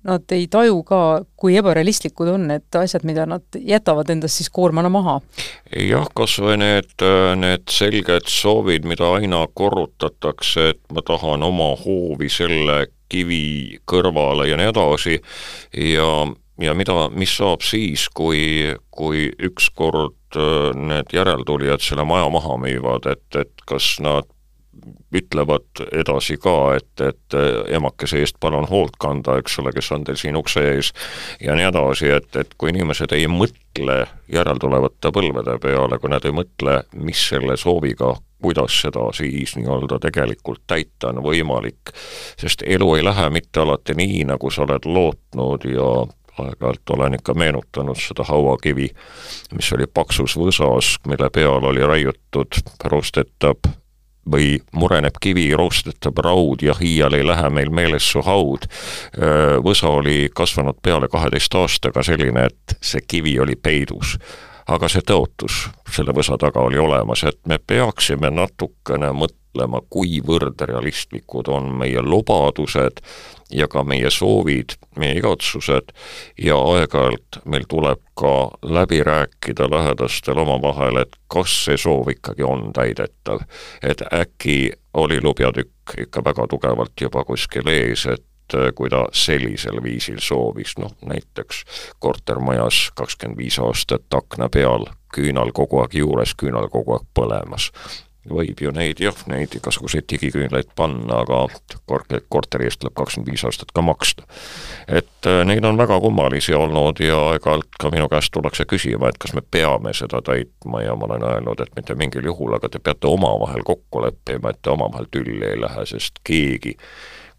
nad 0.04 0.32
ei 0.32 0.46
taju 0.50 0.80
ka, 0.86 1.00
kui 1.36 1.56
ebarealistlikud 1.58 2.30
on 2.32 2.46
need 2.50 2.78
asjad, 2.78 3.04
mida 3.08 3.26
nad 3.28 3.58
jätavad 3.60 4.10
endast 4.12 4.40
siis 4.40 4.50
koormana 4.52 4.90
maha. 4.92 5.18
jah, 5.76 6.08
kas 6.16 6.38
või 6.42 6.58
need, 6.62 6.94
need 7.40 7.66
selged 7.72 8.30
soovid, 8.30 8.88
mida 8.88 9.10
aina 9.18 9.44
korrutatakse, 9.54 10.70
et 10.74 10.82
ma 10.92 11.04
tahan 11.06 11.44
oma 11.46 11.72
hoovi 11.84 12.30
selle 12.32 12.86
kivi 13.12 13.78
kõrvale 13.86 14.48
ja 14.50 14.58
nii 14.58 14.72
edasi 14.72 15.20
ja, 15.94 16.10
ja 16.62 16.74
mida, 16.74 17.08
mis 17.12 17.36
saab 17.36 17.64
siis, 17.66 18.08
kui, 18.14 18.72
kui 18.90 19.28
ükskord 19.50 20.38
äh, 20.38 20.70
need 20.76 21.12
järeltulijad 21.12 21.84
selle 21.84 22.06
maja 22.08 22.30
maha 22.32 22.56
müüvad, 22.62 23.10
et, 23.12 23.28
et 23.36 23.68
kas 23.68 23.96
nad 24.04 24.30
ütlevad 25.16 25.80
edasi 25.92 26.36
ka, 26.40 26.76
et, 26.76 27.00
et 27.00 27.36
emakese 27.74 28.20
eest 28.20 28.36
palun 28.40 28.66
hoolt 28.68 28.98
kanda, 29.00 29.38
eks 29.40 29.58
ole, 29.62 29.72
kes 29.72 29.88
on 29.96 30.04
teil 30.04 30.18
siin 30.20 30.36
ukse 30.36 30.62
ees 30.74 30.92
ja 31.40 31.56
nii 31.56 31.68
edasi, 31.70 32.10
et, 32.18 32.28
et 32.36 32.54
kui 32.60 32.70
inimesed 32.74 33.14
ei 33.16 33.24
mõtle 33.30 34.02
järeltulevate 34.32 35.12
põlvede 35.16 35.56
peale, 35.62 35.98
kui 35.98 36.12
nad 36.12 36.28
ei 36.28 36.36
mõtle, 36.36 36.82
mis 37.00 37.24
selle 37.32 37.56
sooviga 37.60 38.12
kuidas 38.42 38.80
seda 38.82 39.08
siis 39.16 39.56
nii-öelda 39.56 39.98
tegelikult 40.02 40.62
täita 40.68 41.08
on 41.08 41.22
võimalik, 41.24 41.94
sest 42.38 42.62
elu 42.66 42.94
ei 42.98 43.04
lähe 43.04 43.30
mitte 43.32 43.62
alati 43.64 43.96
nii, 43.96 44.26
nagu 44.28 44.50
sa 44.52 44.66
oled 44.66 44.84
lootnud 44.84 45.64
ja 45.72 45.88
aeg-ajalt 46.38 46.94
olen 46.96 47.16
ikka 47.18 47.34
meenutanud 47.34 47.98
seda 48.00 48.24
hauakivi, 48.28 48.90
mis 49.56 49.72
oli 49.72 49.86
paksus 49.86 50.36
võsas, 50.38 50.96
mille 51.06 51.30
peal 51.32 51.64
oli 51.64 51.86
raiutud, 51.86 52.60
rostetab 52.84 53.68
või 54.30 54.56
mureneb 54.74 55.18
kivi, 55.22 55.46
roostetab 55.54 56.18
raud 56.24 56.62
ja 56.66 56.74
iial 56.82 57.14
ei 57.14 57.26
lähe 57.26 57.50
meil 57.50 57.70
meeles 57.70 58.10
su 58.10 58.22
haud. 58.26 58.66
Võsa 59.64 59.92
oli 59.94 60.28
kasvanud 60.34 60.80
peale 60.82 61.08
kaheteist 61.08 61.54
aastaga 61.54 62.02
selline, 62.02 62.48
et 62.50 62.76
see 62.82 63.04
kivi 63.06 63.38
oli 63.40 63.56
peidus. 63.56 64.18
aga 64.66 64.88
see 64.90 65.02
tõotus 65.06 65.68
selle 65.94 66.10
võsa 66.10 66.34
taga 66.42 66.58
oli 66.60 66.78
olemas, 66.78 67.22
et 67.22 67.38
me 67.46 67.58
peaksime 67.58 68.30
natukene 68.34 69.12
mõtlema, 69.14 69.45
kuivõrd 69.90 70.60
realistlikud 70.68 71.48
on 71.48 71.72
meie 71.78 72.02
lubadused 72.02 73.00
ja 73.50 73.68
ka 73.68 73.84
meie 73.84 74.10
soovid, 74.10 74.76
meie 74.98 75.18
igatsused 75.20 75.92
ja 76.42 76.58
aeg-ajalt 76.58 77.40
meil 77.44 77.66
tuleb 77.68 78.02
ka 78.18 78.50
läbi 78.62 79.02
rääkida 79.06 79.70
lähedastel 79.70 80.38
omavahel, 80.38 81.02
et 81.02 81.16
kas 81.28 81.54
see 81.64 81.76
soov 81.78 82.08
ikkagi 82.10 82.42
on 82.42 82.72
täidetav. 82.72 83.40
et 83.82 84.02
äkki 84.12 84.72
oli 84.94 85.20
lubjatükk 85.22 85.98
ikka 85.98 86.24
väga 86.24 86.46
tugevalt 86.46 87.00
juba 87.00 87.24
kuskil 87.24 87.68
ees, 87.68 88.06
et 88.06 88.24
kui 88.74 88.90
ta 88.90 89.06
sellisel 89.12 89.82
viisil 89.82 90.18
soovis, 90.22 90.76
noh 90.78 90.92
näiteks 91.02 91.64
kortermajas 91.98 92.90
kakskümmend 92.94 93.38
viis 93.38 93.58
aastat 93.58 94.14
akna 94.14 94.48
peal, 94.48 94.86
küünal 95.14 95.52
kogu 95.52 95.80
aeg 95.82 95.94
juures, 95.94 96.34
küünal 96.34 96.68
kogu 96.70 96.94
aeg 96.94 97.06
põlemas 97.14 97.70
võib 98.30 98.60
ju 98.60 98.72
neid 98.74 99.00
jah, 99.02 99.16
neid 99.30 99.54
igasuguseid 99.56 100.06
digiküünlaid 100.10 100.70
panna, 100.78 101.22
aga 101.22 101.42
kor-, 101.88 102.06
korteri 102.32 102.68
eest 102.68 102.80
tuleb 102.82 102.96
kakskümmend 102.98 103.30
viis 103.30 103.44
aastat 103.46 103.72
ka 103.74 103.84
maksta. 103.84 104.26
et 104.88 105.28
äh, 105.28 105.42
neid 105.48 105.64
on 105.64 105.78
väga 105.78 105.98
kummalisi 106.00 106.54
olnud 106.54 107.00
ja 107.04 107.18
aeg-ajalt 107.32 107.80
ka 107.80 107.90
minu 107.94 108.08
käest 108.12 108.32
tullakse 108.34 108.66
küsima, 108.68 109.10
et 109.10 109.18
kas 109.18 109.34
me 109.34 109.42
peame 109.42 109.94
seda 109.94 110.22
täitma 110.22 110.82
ja 110.82 110.96
ma 110.96 111.08
olen 111.10 111.26
öelnud, 111.30 111.60
et 111.60 111.74
mitte 111.76 111.94
mingil 111.94 112.26
juhul, 112.32 112.54
aga 112.56 112.68
te 112.68 112.78
peate 112.78 113.10
omavahel 113.10 113.64
kokku 113.66 114.02
leppima, 114.06 114.50
et 114.50 114.62
te 114.62 114.70
omavahel 114.74 115.10
tülli 115.10 115.44
ei 115.46 115.60
lähe, 115.60 115.86
sest 115.86 116.22
keegi 116.24 116.76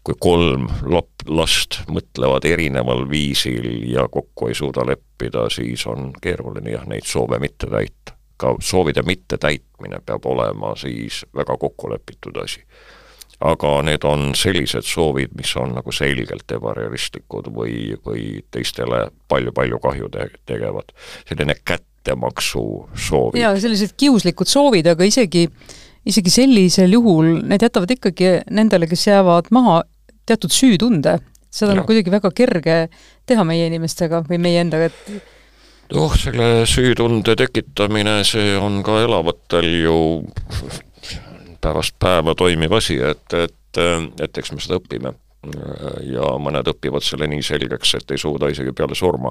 kui 0.06 0.16
kolm 0.20 0.68
lap-, 0.88 1.26
last 1.28 1.82
mõtlevad 1.92 2.46
erineval 2.48 3.04
viisil 3.10 3.66
ja 3.90 4.06
kokku 4.08 4.48
ei 4.48 4.56
suuda 4.56 4.86
leppida, 4.88 5.48
siis 5.52 5.84
on 5.90 6.12
keeruline 6.22 6.78
jah, 6.78 6.86
neid 6.88 7.04
soove 7.08 7.40
mitte 7.42 7.68
täita 7.68 8.17
ka 8.38 8.54
soovide 8.60 9.02
mittetäitmine 9.02 10.00
peab 10.06 10.26
olema 10.26 10.74
siis 10.76 11.24
väga 11.34 11.56
kokkulepitud 11.56 12.36
asi. 12.44 12.62
aga 13.40 13.68
need 13.86 14.02
on 14.02 14.32
sellised 14.34 14.82
soovid, 14.82 15.30
mis 15.38 15.52
on 15.56 15.76
nagu 15.76 15.92
selgelt 15.94 16.50
ebarealistlikud 16.56 17.52
või, 17.54 17.94
või 18.06 18.40
teistele 18.50 19.04
palju-palju 19.30 19.78
kahju 19.78 20.08
te-, 20.14 20.30
tegevad. 20.46 20.90
selline 21.28 21.54
kättemaksu 21.64 22.64
soovid. 22.94 23.40
jaa, 23.42 23.54
sellised 23.60 23.94
kiuslikud 23.96 24.50
soovid, 24.50 24.90
aga 24.90 25.06
isegi, 25.06 25.46
isegi 26.06 26.34
sellisel 26.34 26.98
juhul 26.98 27.38
need 27.46 27.62
jätavad 27.62 27.94
ikkagi 27.94 28.38
nendele, 28.50 28.90
kes 28.90 29.06
jäävad 29.06 29.50
maha, 29.54 29.82
teatud 30.26 30.54
süütunde. 30.54 31.18
seda 31.50 31.72
on 31.72 31.86
kuidagi 31.86 32.10
väga 32.10 32.30
kerge 32.30 32.76
teha 33.26 33.44
meie 33.44 33.66
inimestega 33.70 34.24
või 34.28 34.38
meie 34.42 34.60
endaga, 34.60 34.90
et 34.90 35.37
noh, 35.94 36.16
selle 36.16 36.66
süütunde 36.68 37.36
tekitamine, 37.36 38.20
see 38.26 38.56
on 38.60 38.82
ka 38.86 39.00
elavatel 39.04 39.70
ju 39.82 40.00
päevast 41.60 41.96
päeva 41.98 42.34
toimiv 42.34 42.72
asi, 42.78 42.98
et, 43.02 43.32
et, 43.34 43.80
et 44.20 44.38
eks 44.38 44.52
me 44.52 44.62
seda 44.62 44.78
õpime. 44.80 45.14
ja 46.02 46.32
mõned 46.42 46.66
õpivad 46.66 47.04
selle 47.06 47.28
nii 47.30 47.44
selgeks, 47.46 47.92
et 47.94 48.10
ei 48.10 48.18
suuda 48.18 48.48
isegi 48.50 48.72
peale 48.76 48.96
surma 48.98 49.30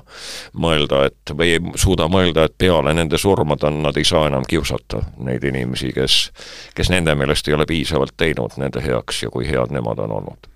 mõelda, 0.55 1.01
et 1.09 1.33
või 1.35 1.49
ei 1.51 1.73
suuda 1.75 2.07
mõelda, 2.09 2.45
et 2.47 2.55
peale 2.57 2.93
nende 2.95 3.19
surma 3.19 3.57
ta, 3.59 3.69
nad 3.69 3.97
ei 3.99 4.07
saa 4.07 4.29
enam 4.29 4.47
kiusata 4.47 5.01
neid 5.27 5.43
inimesi, 5.43 5.91
kes, 5.93 6.15
kes 6.79 6.89
nende 6.95 7.15
meelest 7.15 7.51
ei 7.51 7.57
ole 7.57 7.67
piisavalt 7.67 8.15
teinud 8.17 8.55
nende 8.57 8.81
heaks 8.81 9.25
ja 9.25 9.29
kui 9.29 9.49
head 9.51 9.75
nemad 9.75 9.99
on 9.99 10.15
olnud. 10.21 10.47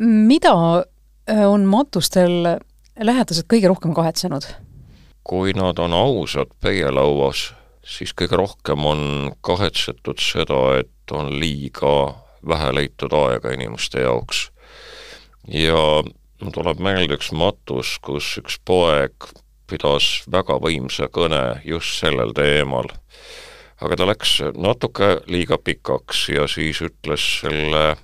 mida 0.00 0.56
on 1.44 1.68
matustel 1.68 2.56
lähedased 2.96 3.44
kõige 3.52 3.68
rohkem 3.68 3.94
kahetsenud? 3.94 4.48
Kui 5.24 5.52
nad 5.56 5.78
on 5.78 5.92
ausad 5.96 6.52
peielauas, 6.60 7.52
siis 7.84 8.12
kõige 8.16 8.36
rohkem 8.36 8.84
on 8.86 9.32
kahetsetud 9.44 10.20
seda, 10.20 10.78
et 10.80 11.12
on 11.12 11.32
liiga 11.40 12.14
vähe 12.48 12.72
leitud 12.76 13.12
aega 13.16 13.54
inimeste 13.56 14.04
jaoks. 14.04 14.50
ja 15.48 16.02
tuleb 16.52 16.80
meelde 16.80 17.16
üks 17.16 17.32
matus, 17.32 17.98
kus 18.00 18.36
üks 18.40 18.58
poeg 18.64 19.28
pidas 19.68 20.24
väga 20.30 20.56
võimsa 20.60 21.08
kõne 21.08 21.60
just 21.64 22.00
sellel 22.00 22.32
teemal. 22.36 22.88
aga 23.80 23.96
ta 23.96 24.06
läks 24.06 24.38
natuke 24.56 25.20
liiga 25.26 25.58
pikaks 25.58 26.28
ja 26.28 26.46
siis 26.48 26.80
ütles 26.80 27.24
selle, 27.40 27.96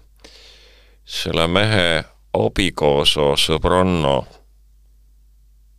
selle 1.04 1.46
mehe 1.48 2.04
abikaasa 2.36 3.32
sõbranna 3.40 4.22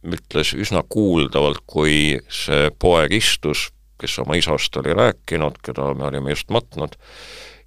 ütles 0.04 0.54
üsna 0.58 0.84
kuuldavalt, 0.90 1.62
kui 1.68 2.20
see 2.30 2.70
poeg 2.80 3.14
istus, 3.14 3.70
kes 4.02 4.18
oma 4.24 4.38
isast 4.40 4.78
oli 4.82 4.96
rääkinud, 4.98 5.60
keda 5.64 5.92
me 5.94 6.08
olime 6.10 6.34
just 6.34 6.50
matnud, 6.50 6.96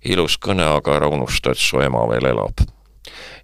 ilus 0.04 0.38
kõne, 0.42 0.66
aga 0.76 0.96
ära 0.98 1.10
unusta, 1.12 1.54
et 1.54 1.62
su 1.62 1.80
ema 1.80 2.06
veel 2.10 2.32
elab. 2.34 2.64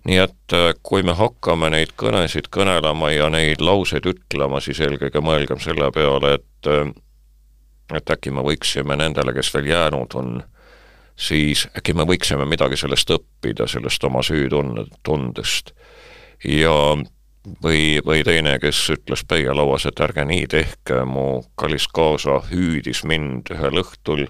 nii 0.05 0.17
et 0.17 0.55
äh, 0.57 0.73
kui 0.83 1.03
me 1.05 1.13
hakkame 1.13 1.69
neid 1.71 1.91
kõnesid 2.01 2.49
kõnelema 2.49 3.11
ja 3.13 3.29
neid 3.29 3.61
lauseid 3.61 4.07
ütlema, 4.09 4.61
siis 4.65 4.81
eelkõige 4.81 5.21
mõelgem 5.21 5.61
selle 5.61 5.91
peale, 5.93 6.39
et 6.41 6.69
äh, 6.73 6.89
et 7.97 8.11
äkki 8.11 8.31
me 8.31 8.43
võiksime 8.47 8.97
nendele, 8.97 9.35
kes 9.35 9.53
veel 9.55 9.71
jäänud 9.71 10.15
on, 10.19 10.43
siis 11.19 11.67
äkki 11.77 11.95
me 11.97 12.07
võiksime 12.09 12.47
midagi 12.49 12.79
sellest 12.81 13.11
õppida, 13.15 13.67
sellest 13.69 14.05
oma 14.05 14.23
süütunde, 14.27 14.87
tundest. 15.07 15.75
ja 16.45 16.97
või, 17.63 18.01
või 18.07 18.25
teine, 18.25 18.59
kes 18.63 18.81
ütles 18.97 19.25
peielauas, 19.29 19.87
et 19.87 20.01
ärge 20.01 20.25
nii 20.29 20.47
tehke, 20.51 21.05
mu 21.05 21.43
kallis 21.59 21.89
kaasa 21.89 22.41
hüüdis 22.51 23.05
mind 23.09 23.53
ühel 23.55 23.83
õhtul, 23.83 24.27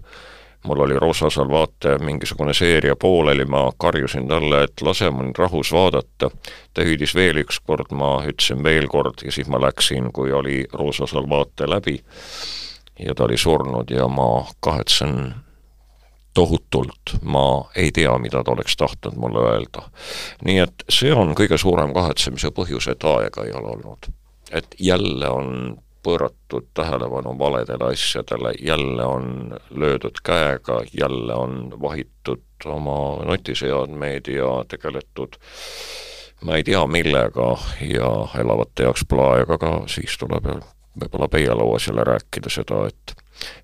mul 0.65 0.85
oli 0.85 0.99
Rosa 1.01 1.31
Salvate 1.31 1.97
mingisugune 2.05 2.55
seeria 2.55 2.97
pooleli, 2.97 3.45
ma 3.49 3.71
karjusin 3.81 4.29
talle, 4.29 4.65
et 4.69 4.83
lase 4.85 5.11
mul 5.11 5.33
rahus 5.39 5.73
vaadata. 5.73 6.31
ta 6.75 6.87
hüüdis 6.87 7.15
veel 7.15 7.43
üks 7.45 7.61
kord, 7.67 7.93
ma 7.93 8.19
ütlesin 8.27 8.65
veel 8.65 8.89
kord 8.89 9.25
ja 9.25 9.33
siis 9.33 9.49
ma 9.49 9.61
läksin, 9.61 10.13
kui 10.13 10.33
oli 10.33 10.65
Rosa 10.73 11.07
Salvate 11.07 11.71
läbi 11.71 12.01
ja 12.99 13.15
ta 13.15 13.25
oli 13.25 13.37
surnud 13.37 13.91
ja 13.91 14.09
ma 14.09 14.47
kahetsen 14.61 15.35
tohutult, 16.35 17.15
ma 17.23 17.65
ei 17.77 17.93
tea, 17.93 18.13
mida 18.19 18.45
ta 18.45 18.53
oleks 18.53 18.77
tahtnud 18.77 19.19
mulle 19.19 19.45
öelda. 19.51 19.83
nii 20.45 20.59
et 20.65 20.85
see 20.89 21.13
on 21.15 21.35
kõige 21.39 21.59
suurem 21.59 21.95
kahetsemise 21.95 22.53
põhjus, 22.55 22.91
et 22.91 23.05
aega 23.05 23.45
ei 23.45 23.53
ole 23.53 23.77
olnud. 23.77 24.11
et 24.51 24.75
jälle 24.79 25.29
on 25.29 25.79
pööratud 26.03 26.67
tähelepanu 26.75 27.39
valedele 27.39 27.93
asjadele, 27.93 28.55
jälle 28.61 29.05
on 29.05 29.57
löödud 29.71 30.23
käega, 30.25 30.81
jälle 30.93 31.35
on 31.35 31.75
vahitud 31.81 32.43
oma 32.65 33.25
nutiseadmeid 33.25 34.27
ja 34.27 34.65
tegeletud 34.69 35.37
ma 36.45 36.57
ei 36.57 36.65
tea 36.65 36.87
millega 36.87 37.57
ja 37.85 38.11
elavate 38.41 38.87
jaoks 38.89 39.05
pole 39.09 39.27
aega 39.35 39.59
ka, 39.61 39.73
siis 39.93 40.17
tuleb 40.21 40.47
võib-olla 41.01 41.29
peielauas 41.29 41.89
jälle 41.89 42.05
rääkida 42.05 42.53
seda, 42.53 42.87
et 42.89 43.15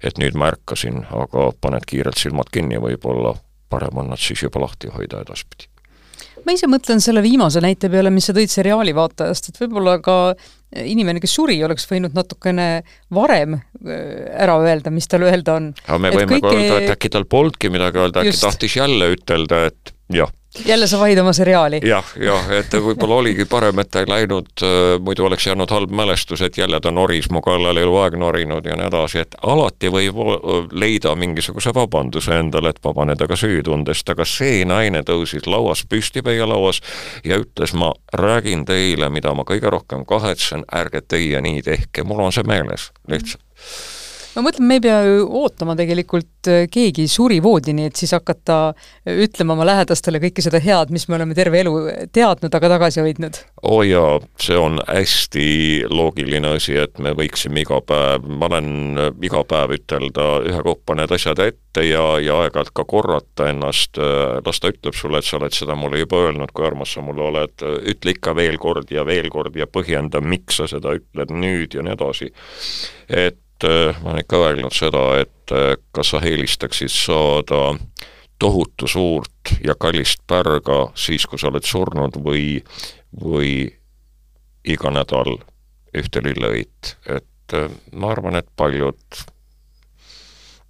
et 0.02 0.20
nüüd 0.22 0.36
ma 0.38 0.50
ärkasin, 0.54 1.04
aga 1.10 1.50
paned 1.60 1.86
kiirelt 1.88 2.20
silmad 2.20 2.52
kinni, 2.52 2.80
võib-olla 2.82 3.36
parem 3.72 4.02
on 4.02 4.12
nad 4.12 4.22
siis 4.22 4.44
juba 4.46 4.62
lahti 4.62 4.92
hoida 4.94 5.22
edaspidi. 5.24 5.68
ma 6.46 6.54
ise 6.54 6.68
mõtlen 6.70 7.00
selle 7.02 7.22
viimase 7.24 7.60
näite 7.64 7.90
peale, 7.90 8.12
mis 8.14 8.28
sa 8.28 8.34
tõid 8.36 8.52
seriaali 8.52 8.94
vaatajast, 8.94 9.50
et 9.50 9.60
võib-olla 9.64 9.98
ka 10.04 10.16
inimene, 10.76 11.20
kes 11.22 11.34
suri, 11.38 11.56
oleks 11.64 11.86
võinud 11.90 12.14
natukene 12.14 12.84
varem 13.14 13.56
äh, 13.56 13.62
ära 14.44 14.58
öelda, 14.62 14.92
mis 14.94 15.08
tal 15.10 15.26
öelda 15.26 15.58
on. 15.60 15.70
aga 15.86 15.98
me 16.02 16.12
et 16.12 16.20
võime 16.20 16.32
kõike... 16.36 16.46
ka 16.46 16.56
öelda, 16.56 16.80
et 16.82 16.96
äkki 16.96 17.12
tal 17.16 17.28
polnudki 17.30 17.72
midagi 17.74 18.02
öelda, 18.02 18.24
äkki 18.24 18.42
tahtis 18.42 18.78
jälle 18.78 19.12
ütelda, 19.16 19.66
et 19.70 19.94
jah 20.14 20.32
jälle 20.64 20.86
sa 20.86 20.98
vahid 20.98 21.18
oma 21.18 21.32
seriaali 21.32 21.80
ja,. 21.82 21.88
jah, 21.88 22.12
jah, 22.20 22.50
et 22.58 22.74
võib-olla 22.74 23.20
oligi 23.20 23.44
parem, 23.44 23.78
et 23.78 23.90
ta 23.90 24.02
ei 24.02 24.08
läinud, 24.08 24.48
äh, 24.62 25.00
muidu 25.00 25.26
oleks 25.26 25.46
jäänud 25.46 25.70
halb 25.70 25.90
mälestus, 25.90 26.42
et 26.42 26.58
jälle 26.58 26.80
ta 26.80 26.90
noris 26.90 27.30
mu 27.30 27.42
kallal 27.42 27.76
eluaeg 27.76 28.16
norinud 28.20 28.66
ja 28.66 28.76
nii 28.76 28.88
edasi, 28.88 29.24
et 29.24 29.36
alati 29.42 29.90
võib 29.92 30.20
leida 30.72 31.14
mingisuguse 31.14 31.74
vabanduse 31.74 32.38
endale, 32.38 32.72
et 32.72 32.80
vabaneda 32.84 33.28
ka 33.28 33.36
süütundest, 33.36 34.08
aga 34.10 34.24
see 34.24 34.64
naine 34.64 35.02
tõusis 35.06 35.46
lauas 35.46 35.84
püsti 35.88 36.22
meie 36.24 36.46
lauas 36.46 36.80
ja 37.24 37.40
ütles, 37.42 37.74
ma 37.74 37.92
räägin 38.12 38.64
teile, 38.64 39.10
mida 39.10 39.34
ma 39.34 39.44
kõige 39.48 39.70
rohkem 39.70 40.06
kahetsen, 40.06 40.64
ärge 40.72 41.02
teie 41.08 41.40
nii 41.42 41.62
tehke, 41.62 42.04
mul 42.04 42.26
on 42.26 42.32
see 42.32 42.46
meeles 42.46 42.90
lihtsalt 43.08 43.95
ma 44.36 44.44
mõtlen, 44.44 44.66
me 44.68 44.76
ei 44.76 44.82
pea 44.84 44.98
ju 45.06 45.26
ootama 45.40 45.74
tegelikult 45.78 46.50
äh, 46.52 46.64
keegi 46.72 47.06
suri 47.10 47.38
voodini, 47.42 47.86
et 47.88 47.96
siis 47.96 48.12
hakata 48.16 48.58
äh, 48.70 49.22
ütlema 49.24 49.56
oma 49.56 49.66
lähedastele 49.68 50.20
kõike 50.22 50.44
seda 50.44 50.60
head, 50.62 50.92
mis 50.94 51.06
me 51.08 51.16
oleme 51.18 51.36
terve 51.36 51.62
elu 51.62 51.74
teadnud, 52.14 52.52
aga 52.58 52.70
tagasi 52.76 53.02
hoidnud. 53.04 53.40
oo 53.62 53.78
oh 53.78 53.84
jaa, 53.86 54.18
see 54.42 54.58
on 54.60 54.80
hästi 54.84 55.46
loogiline 55.90 56.56
asi, 56.58 56.76
et 56.80 57.00
me 57.02 57.14
võiksime 57.16 57.62
iga 57.64 57.80
päev, 57.86 58.26
ma 58.28 58.50
olen 58.50 58.68
äh, 59.06 59.14
iga 59.26 59.42
päev 59.48 59.76
ütelda 59.78 60.28
ühekaupa 60.44 60.98
need 61.00 61.16
asjad 61.16 61.40
ette 61.46 61.86
ja, 61.86 62.04
ja 62.22 62.42
aeg-ajalt 62.44 62.74
ka 62.76 62.84
korrata 62.88 63.48
ennast, 63.52 63.98
las 63.98 64.60
ta 64.60 64.70
ütleb 64.72 64.96
sulle, 64.96 65.20
et 65.20 65.28
sa 65.28 65.36
oled 65.40 65.52
seda 65.56 65.76
mulle 65.76 66.00
juba 66.00 66.22
öelnud, 66.26 66.52
kui 66.56 66.64
armas 66.68 66.92
sa 66.96 67.04
mulle 67.04 67.24
oled, 67.24 67.64
ütle 67.92 68.14
ikka 68.16 68.36
veel 68.36 68.56
kord 68.60 68.92
ja 68.92 69.04
veel 69.08 69.28
kord 69.32 69.56
ja 69.56 69.68
põhjenda, 69.68 70.22
miks 70.24 70.60
sa 70.60 70.68
seda 70.70 70.94
ütled 70.96 71.32
nüüd 71.32 71.76
ja 71.76 71.84
nii 71.84 71.96
edasi. 71.96 72.30
et 73.12 73.40
ma 73.64 74.10
olen 74.10 74.20
ikka 74.20 74.36
öelnud 74.36 74.74
seda, 74.74 75.04
et 75.20 75.52
äh, 75.52 75.74
kas 75.92 76.10
sa 76.12 76.20
eelistaksid 76.20 76.92
saada 76.92 77.78
tohutu 78.38 78.88
suurt 78.88 79.54
ja 79.64 79.74
kallist 79.78 80.20
pärga 80.26 80.90
siis, 80.94 81.26
kui 81.26 81.38
sa 81.38 81.48
oled 81.48 81.64
surnud 81.64 82.18
või, 82.24 82.60
või 83.16 83.50
iga 84.66 84.92
nädal 84.92 85.38
ühte 85.96 86.20
lilleõit, 86.24 86.96
et 87.08 87.56
äh, 87.56 87.70
ma 87.92 88.12
arvan, 88.12 88.36
et 88.36 88.48
paljud, 88.56 89.22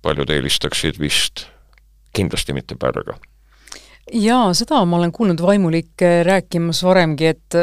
paljud 0.02 0.30
eelistaksid 0.30 1.00
vist 1.02 1.48
kindlasti 2.16 2.54
mitte 2.56 2.78
pärga. 2.80 3.18
jaa, 4.12 4.54
seda 4.54 4.84
ma 4.84 5.00
olen 5.00 5.12
kuulnud 5.12 5.42
vaimulikke 5.42 6.22
rääkimas 6.24 6.82
varemgi, 6.86 7.26
et, 7.26 7.60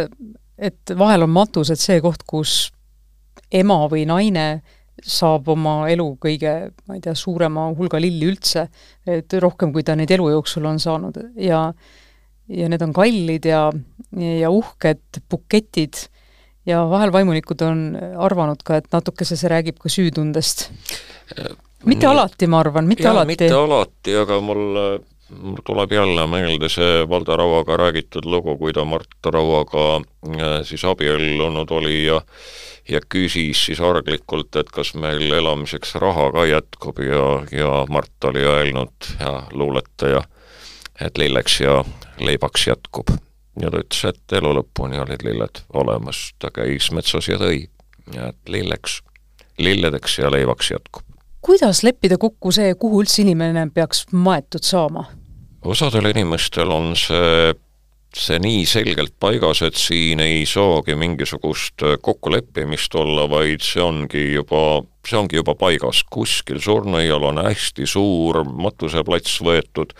et 0.58 0.98
vahel 0.98 1.24
on 1.24 1.30
matused 1.30 1.80
see 1.80 2.02
koht, 2.02 2.28
kus 2.28 2.74
ema 3.54 3.86
või 3.90 4.06
naine 4.10 4.48
saab 5.02 5.48
oma 5.50 5.90
elu 5.92 6.06
kõige, 6.22 6.54
ma 6.88 6.98
ei 6.98 7.02
tea, 7.04 7.16
suurema 7.18 7.66
hulga 7.78 8.00
lilli 8.02 8.30
üldse, 8.30 8.68
et 9.10 9.34
rohkem, 9.42 9.74
kui 9.74 9.84
ta 9.84 9.96
neid 9.98 10.12
elu 10.14 10.30
jooksul 10.36 10.66
on 10.70 10.80
saanud 10.80 11.20
ja 11.42 11.66
ja 12.54 12.68
need 12.70 12.82
on 12.84 12.92
kallid 12.94 13.46
ja, 13.48 13.70
ja 14.20 14.50
uhked 14.52 15.22
buketid 15.32 16.06
ja 16.68 16.84
vahel 16.90 17.14
vaimulikud 17.16 17.62
on 17.66 17.86
arvanud 18.20 18.64
ka, 18.66 18.80
et 18.80 18.90
natukese 18.94 19.38
see 19.40 19.52
räägib 19.52 19.80
ka 19.82 19.92
süütundest. 19.92 20.70
mitte 21.86 22.06
Nii, 22.06 22.12
alati, 22.12 22.48
ma 22.48 22.60
arvan, 22.64 22.88
mitte 22.88 23.08
jaa, 23.08 23.16
alati. 23.16 23.32
mitte 23.34 23.50
alati, 23.56 24.16
aga 24.20 24.40
mul 24.44 24.78
mul 25.42 25.62
tuleb 25.66 25.92
jälle 25.92 26.28
meelde 26.28 26.70
see 26.70 27.04
Valdo 27.10 27.38
Rauaga 27.38 27.78
räägitud 27.78 28.26
lugu, 28.26 28.58
kui 28.58 28.74
ta 28.74 28.86
Mart 28.86 29.26
Rauaga 29.26 29.96
äh, 29.96 30.62
siis 30.64 30.86
abiellunud 30.86 31.72
oli 31.72 32.06
ja 32.06 32.22
ja 32.90 33.00
küsis 33.10 33.66
siis 33.66 33.82
arglikult, 33.82 34.56
et 34.56 34.72
kas 34.72 34.94
meil 35.00 35.32
elamiseks 35.32 35.96
raha 36.02 36.30
ka 36.36 36.46
jätkub 36.46 37.00
ja, 37.00 37.28
ja 37.52 37.86
Mart 37.90 38.28
oli 38.28 38.44
öelnud 38.44 39.10
ja 39.20 39.44
luuletaja, 39.52 40.24
et 41.02 41.18
lilleks 41.18 41.62
ja 41.62 41.84
leibaks 42.20 42.68
jätkub. 42.68 43.08
ja 43.62 43.70
ta 43.70 43.80
ütles, 43.80 44.04
et 44.10 44.34
elu 44.34 44.50
lõpuni 44.58 44.98
olid 45.00 45.24
lilled 45.24 45.64
olemas, 45.74 46.34
ta 46.40 46.50
käis 46.52 46.92
metsas 46.92 47.28
ja 47.30 47.38
tõi, 47.38 47.68
et 48.18 48.50
lilleks, 48.50 49.02
lilledeks 49.58 50.18
ja 50.20 50.32
leivaks 50.32 50.72
jätkub. 50.72 51.04
kuidas 51.42 51.84
leppida 51.84 52.18
kokku 52.18 52.52
see, 52.52 52.76
kuhu 52.76 53.04
üldse 53.04 53.22
inimene 53.22 53.70
peaks 53.74 54.06
maetud 54.12 54.64
saama? 54.64 55.06
Osadel 55.64 56.12
inimestel 56.12 56.72
on 56.72 56.96
see 57.00 57.54
see 58.14 58.38
nii 58.42 58.66
selgelt 58.70 59.16
paigas, 59.20 59.64
et 59.66 59.78
siin 59.80 60.22
ei 60.22 60.46
saagi 60.46 60.96
mingisugust 61.00 61.84
kokkuleppimist 62.02 62.96
olla, 62.96 63.26
vaid 63.30 63.64
see 63.66 63.82
ongi 63.82 64.24
juba, 64.36 64.84
see 65.08 65.18
ongi 65.18 65.40
juba 65.40 65.56
paigas, 65.58 66.04
kuskil 66.14 66.62
surnuaial 66.62 67.26
on 67.32 67.42
hästi 67.44 67.88
suur 67.90 68.44
matuseplats 68.46 69.40
võetud, 69.46 69.96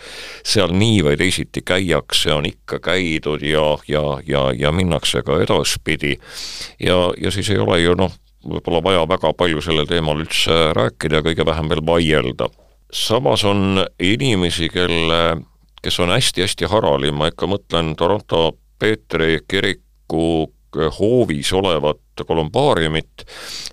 seal 0.46 0.74
nii 0.74 1.02
või 1.08 1.18
teisiti 1.20 1.64
käiakse, 1.66 2.32
on 2.34 2.46
ikka 2.50 2.78
käidud 2.84 3.42
ja, 3.42 3.66
ja, 3.90 4.04
ja, 4.26 4.44
ja 4.58 4.72
minnakse 4.72 5.24
ka 5.26 5.40
edaspidi. 5.42 6.14
ja, 6.80 6.98
ja 7.20 7.34
siis 7.34 7.50
ei 7.50 7.58
ole 7.58 7.80
ju 7.82 7.96
noh, 7.98 8.14
võib-olla 8.44 8.82
vaja 8.84 9.08
väga 9.08 9.32
palju 9.34 9.64
sellel 9.64 9.88
teemal 9.90 10.22
üldse 10.22 10.70
rääkida 10.76 11.18
ja 11.18 11.26
kõige 11.26 11.46
vähem 11.46 11.72
veel 11.72 11.82
vaielda. 11.86 12.48
samas 12.92 13.44
on 13.44 13.82
inimesi, 13.98 14.68
kelle 14.68 15.42
kes 15.84 16.00
on 16.00 16.14
hästi-hästi 16.14 16.68
harali, 16.72 17.12
ma 17.12 17.28
ikka 17.28 17.48
mõtlen 17.50 17.92
Toronto 17.96 18.54
Peetri 18.80 19.38
kiriku 19.48 20.48
hoovis 20.98 21.52
olevat 21.52 22.00
kolumbaariumit, 22.26 23.24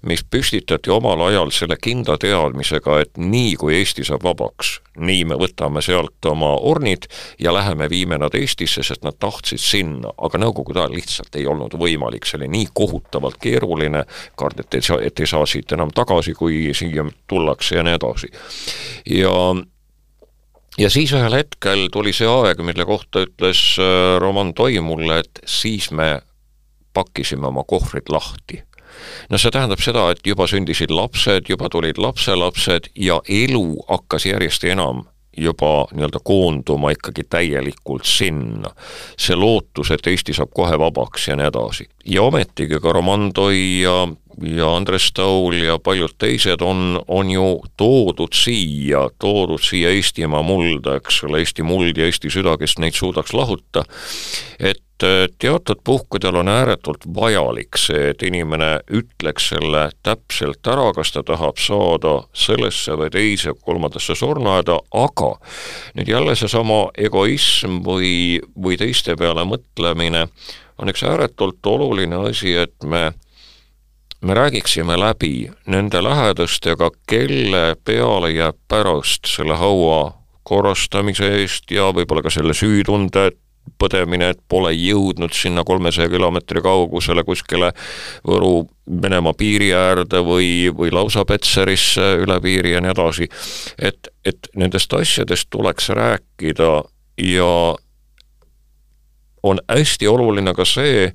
mis 0.01 0.23
püstitati 0.23 0.91
omal 0.91 1.21
ajal 1.27 1.51
selle 1.53 1.77
kindla 1.81 2.17
teadmisega, 2.21 2.99
et 3.01 3.17
nii 3.17 3.55
kui 3.59 3.75
Eesti 3.77 4.05
saab 4.05 4.25
vabaks, 4.25 4.73
nii 4.97 5.23
me 5.29 5.37
võtame 5.39 5.81
sealt 5.85 6.25
oma 6.29 6.51
ornid 6.57 7.07
ja 7.39 7.53
läheme 7.53 7.89
viime 7.89 8.17
nad 8.21 8.35
Eestisse, 8.37 8.83
sest 8.83 9.05
nad 9.05 9.17
tahtsid 9.19 9.61
sinna, 9.61 10.13
aga 10.17 10.41
nõukogude 10.41 10.81
ajal 10.81 10.97
lihtsalt 10.97 11.37
ei 11.37 11.47
olnud 11.49 11.77
võimalik, 11.81 12.25
see 12.25 12.41
oli 12.41 12.49
nii 12.57 12.71
kohutavalt 12.73 13.37
keeruline, 13.41 14.05
kardeti, 14.35 14.81
et, 14.81 14.93
et 15.11 15.25
ei 15.25 15.29
saa 15.29 15.45
siit 15.45 15.71
enam 15.77 15.93
tagasi, 15.93 16.33
kui 16.37 16.71
siia 16.77 17.05
tullakse 17.29 17.77
ja 17.77 17.85
nii 17.85 17.99
edasi. 18.01 18.33
ja 19.21 19.35
ja 20.77 20.89
siis 20.89 21.13
ühel 21.13 21.35
hetkel 21.35 21.87
tuli 21.91 22.13
see 22.15 22.29
aeg, 22.29 22.61
mille 22.63 22.85
kohta 22.87 23.25
ütles 23.25 23.61
äh, 23.81 24.17
Roman 24.21 24.53
Toi 24.53 24.79
mulle, 24.79 25.21
et 25.25 25.41
siis 25.45 25.91
me 25.91 26.21
pakkisime 26.93 27.47
oma 27.47 27.63
kohvrid 27.63 28.11
lahti. 28.11 28.63
no 29.29 29.37
see 29.37 29.51
tähendab 29.51 29.81
seda, 29.81 30.09
et 30.11 30.25
juba 30.27 30.47
sündisid 30.47 30.91
lapsed, 30.91 31.49
juba 31.49 31.69
tulid 31.71 31.97
lapselapsed 31.97 32.91
ja 32.95 33.21
elu 33.27 33.65
hakkas 33.87 34.25
järjest 34.25 34.63
enam 34.63 35.05
juba 35.37 35.87
nii-öelda 35.91 36.19
koonduma 36.23 36.91
ikkagi 36.91 37.23
täielikult 37.29 38.05
sinna. 38.05 38.73
see 39.17 39.35
lootus, 39.35 39.91
et 39.91 40.07
Eesti 40.07 40.33
saab 40.33 40.51
kohe 40.53 40.79
vabaks 40.79 41.27
ja 41.27 41.35
nii 41.35 41.47
edasi. 41.47 41.87
ja 42.05 42.23
ometigi 42.23 42.79
ka 42.79 42.93
Roman 42.93 43.31
Toi 43.33 43.81
ja 43.81 44.07
ja 44.41 44.75
Andres 44.75 45.11
Taul 45.13 45.53
ja 45.53 45.79
paljud 45.79 46.13
teised 46.17 46.61
on, 46.61 47.03
on 47.07 47.31
ju 47.31 47.61
toodud 47.77 48.33
siia, 48.33 49.09
toodud 49.19 49.61
siia 49.63 49.91
Eestimaa 49.91 50.41
mulda, 50.41 50.95
eks 50.97 51.23
ole, 51.27 51.41
Eesti 51.43 51.63
muld 51.67 51.97
ja 51.97 52.07
Eesti 52.07 52.31
süda, 52.33 52.55
kes 52.57 52.77
neid 52.79 52.97
suudaks 52.97 53.33
lahuta, 53.33 53.83
et 54.59 54.81
teatud 55.39 55.81
puhkudel 55.83 56.35
on 56.35 56.49
ääretult 56.51 57.05
vajalik 57.15 57.77
see, 57.79 58.11
et 58.11 58.23
inimene 58.23 58.69
ütleks 58.93 59.49
selle 59.53 59.87
täpselt 60.03 60.67
ära, 60.67 60.91
kas 60.95 61.13
ta 61.15 61.23
tahab 61.25 61.59
saada 61.61 62.13
sellesse 62.33 62.97
või 62.99 63.09
teise, 63.13 63.55
kolmandasse 63.65 64.15
surnuaeda, 64.15 64.79
aga 64.91 65.31
nüüd 65.97 66.11
jälle 66.11 66.35
seesama 66.35 66.83
egoism 66.97 67.81
või, 67.85 68.39
või 68.55 68.77
teiste 68.81 69.17
peale 69.19 69.45
mõtlemine 69.47 70.27
on 70.81 70.89
üks 70.89 71.03
ääretult 71.05 71.65
oluline 71.67 72.23
asi, 72.29 72.55
et 72.57 72.83
me 72.83 73.11
me 74.21 74.33
räägiksime 74.37 74.99
läbi 74.99 75.51
nende 75.65 76.03
lähedastega, 76.03 76.91
kelle 77.09 77.75
peale 77.85 78.31
jääb 78.31 78.57
pärast 78.69 79.25
selle 79.25 79.57
haua 79.57 80.13
korrastamise 80.43 81.29
eest 81.41 81.71
ja 81.71 81.89
võib-olla 81.95 82.21
ka 82.25 82.33
selle 82.33 82.53
süütunde 82.53 83.31
põdemine, 83.81 84.31
et 84.33 84.39
pole 84.49 84.71
jõudnud 84.75 85.33
sinna 85.33 85.63
kolmesaja 85.65 86.09
kilomeetri 86.09 86.61
kaugusele 86.61 87.23
kuskile 87.25 87.71
Võru 88.27 88.67
Venemaa 89.01 89.33
piiri 89.37 89.71
äärde 89.73 90.21
või, 90.25 90.69
või 90.75 90.91
lausa 90.93 91.25
Petserisse 91.25 92.15
üle 92.21 92.39
piiri 92.41 92.75
ja 92.75 92.81
nii 92.81 92.91
edasi. 92.91 93.29
et, 93.79 94.11
et 94.25 94.51
nendest 94.55 94.93
asjadest 94.93 95.49
tuleks 95.49 95.89
rääkida 95.89 96.71
ja 97.17 97.51
on 99.43 99.59
hästi 99.69 100.07
oluline 100.07 100.53
ka 100.53 100.65
see, 100.65 101.11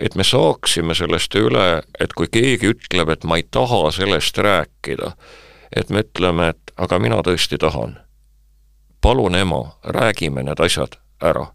et 0.00 0.14
me 0.14 0.24
saaksime 0.24 0.94
sellest 0.98 1.34
üle, 1.38 1.82
et 2.00 2.14
kui 2.18 2.26
keegi 2.32 2.72
ütleb, 2.74 3.12
et 3.12 3.24
ma 3.24 3.38
ei 3.38 3.46
taha 3.50 3.90
sellest 3.94 4.38
rääkida, 4.38 5.12
et 5.76 5.90
me 5.90 6.02
ütleme, 6.02 6.48
et 6.52 6.74
aga 6.76 6.98
mina 6.98 7.22
tõesti 7.22 7.58
tahan. 7.58 7.98
palun 9.02 9.34
ema, 9.34 9.78
räägime 9.82 10.42
need 10.42 10.60
asjad 10.60 10.94
ära. 11.20 11.46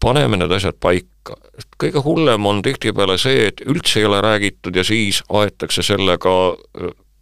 Paneme 0.00 0.40
need 0.40 0.52
asjad 0.52 0.78
paika. 0.80 1.36
kõige 1.80 2.00
hullem 2.04 2.46
on 2.46 2.62
tihtipeale 2.62 3.18
see, 3.18 3.46
et 3.50 3.60
üldse 3.66 4.00
ei 4.00 4.08
ole 4.08 4.20
räägitud 4.24 4.76
ja 4.76 4.84
siis 4.84 5.22
aetakse 5.28 5.82
sellega 5.82 6.32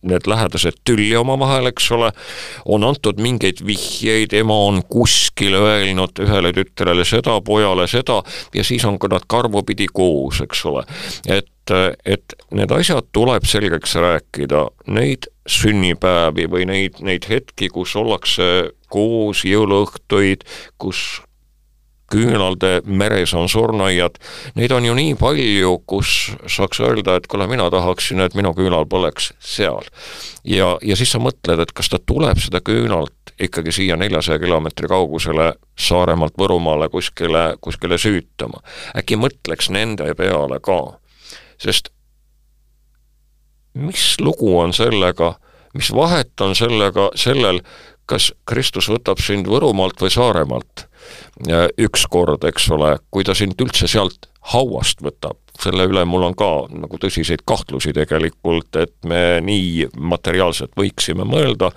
need 0.02 0.26
lähedased 0.26 0.78
tülli 0.86 1.16
omavahel, 1.16 1.66
eks 1.72 1.90
ole, 1.92 2.10
on 2.64 2.84
antud 2.86 3.18
mingeid 3.22 3.64
vihjeid, 3.66 4.32
ema 4.38 4.54
on 4.68 4.82
kuskil 4.86 5.56
öelnud 5.58 6.22
ühele 6.22 6.52
tütrele 6.54 7.04
seda, 7.08 7.40
pojale 7.44 7.88
seda 7.90 8.20
ja 8.54 8.64
siis 8.64 8.86
on 8.86 8.98
ka 9.02 9.10
nad 9.10 9.26
karvupidi 9.26 9.88
koos, 9.92 10.42
eks 10.44 10.64
ole. 10.70 10.84
et, 11.26 11.74
et 12.06 12.38
need 12.54 12.72
asjad 12.72 13.10
tuleb 13.12 13.46
selgeks 13.48 13.98
rääkida, 13.98 14.68
neid 14.94 15.26
sünnipäevi 15.48 16.46
või 16.50 16.68
neid, 16.68 17.02
neid 17.02 17.26
hetki, 17.28 17.72
kus 17.72 17.96
ollakse 17.98 18.70
koos, 18.88 19.42
jõuluõhtuid, 19.44 20.46
kus 20.78 21.22
küünalde 22.10 22.80
meres 22.84 23.34
on 23.36 23.48
surnuaiad, 23.48 24.16
neid 24.56 24.72
on 24.72 24.84
ju 24.84 24.94
nii 24.96 25.14
palju, 25.20 25.74
kus 25.86 26.14
saaks 26.48 26.80
öelda, 26.80 27.18
et 27.18 27.28
kuule, 27.28 27.46
mina 27.50 27.68
tahaksin, 27.70 28.22
et 28.24 28.36
minu 28.38 28.54
küünal 28.56 28.88
põleks 28.88 29.32
seal. 29.38 29.84
ja, 30.44 30.76
ja 30.82 30.96
siis 30.96 31.12
sa 31.12 31.20
mõtled, 31.22 31.60
et 31.60 31.72
kas 31.76 31.92
ta 31.92 32.00
tuleb 32.00 32.40
seda 32.40 32.62
küünalt 32.64 33.34
ikkagi 33.38 33.72
siia 33.72 33.96
neljasaja 33.96 34.38
kilomeetri 34.42 34.88
kaugusele 34.88 35.52
Saaremaalt 35.78 36.34
Võrumaale 36.38 36.88
kuskile, 36.88 37.54
kuskile 37.60 37.98
süütama. 37.98 38.62
äkki 38.96 39.16
mõtleks 39.16 39.70
nende 39.70 40.14
peale 40.18 40.60
ka, 40.60 40.98
sest 41.60 41.92
mis 43.74 44.16
lugu 44.20 44.58
on 44.58 44.72
sellega, 44.72 45.36
mis 45.74 45.92
vahet 45.94 46.40
on 46.40 46.56
sellega, 46.56 47.10
sellel, 47.14 47.60
kas 48.06 48.32
Kristus 48.48 48.88
võtab 48.88 49.20
sind 49.22 49.46
Võrumaalt 49.46 50.00
või 50.00 50.10
Saaremaalt 50.10 50.87
ükskord, 51.88 52.44
eks 52.48 52.70
ole, 52.74 52.96
kui 53.10 53.26
ta 53.26 53.36
sind 53.38 53.60
üldse 53.62 53.88
sealt 53.90 54.28
hauast 54.52 55.02
võtab, 55.04 55.38
selle 55.60 55.88
üle 55.90 56.04
mul 56.08 56.28
on 56.28 56.36
ka 56.38 56.50
nagu 56.70 57.00
tõsiseid 57.00 57.42
kahtlusi 57.48 57.92
tegelikult, 57.96 58.76
et 58.80 58.94
me 59.08 59.40
nii 59.44 59.88
materiaalselt 59.98 60.72
võiksime 60.78 61.26
mõelda, 61.28 61.72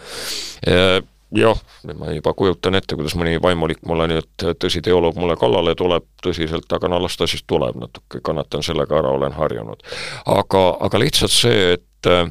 jah, 1.35 1.61
ma 1.97 2.11
juba 2.11 2.33
kujutan 2.37 2.75
ette, 2.75 2.95
kuidas 2.95 3.15
mõni 3.19 3.37
vaimulik 3.41 3.81
mulle 3.87 4.07
nüüd, 4.11 4.29
tõsiteoloog 4.61 5.17
mulle 5.19 5.37
kallale 5.39 5.75
tuleb 5.79 6.05
tõsiselt, 6.23 6.67
aga 6.75 6.91
no 6.91 6.99
las 7.01 7.17
ta 7.17 7.27
siis 7.29 7.43
tuleb 7.47 7.79
natuke, 7.79 8.21
kannatan 8.23 8.63
sellega 8.65 8.99
ära, 8.99 9.15
olen 9.15 9.35
harjunud. 9.37 9.83
aga, 10.25 10.65
aga 10.87 11.01
lihtsalt 11.01 11.33
see, 11.33 11.73
et 11.77 12.11
äh, 12.11 12.27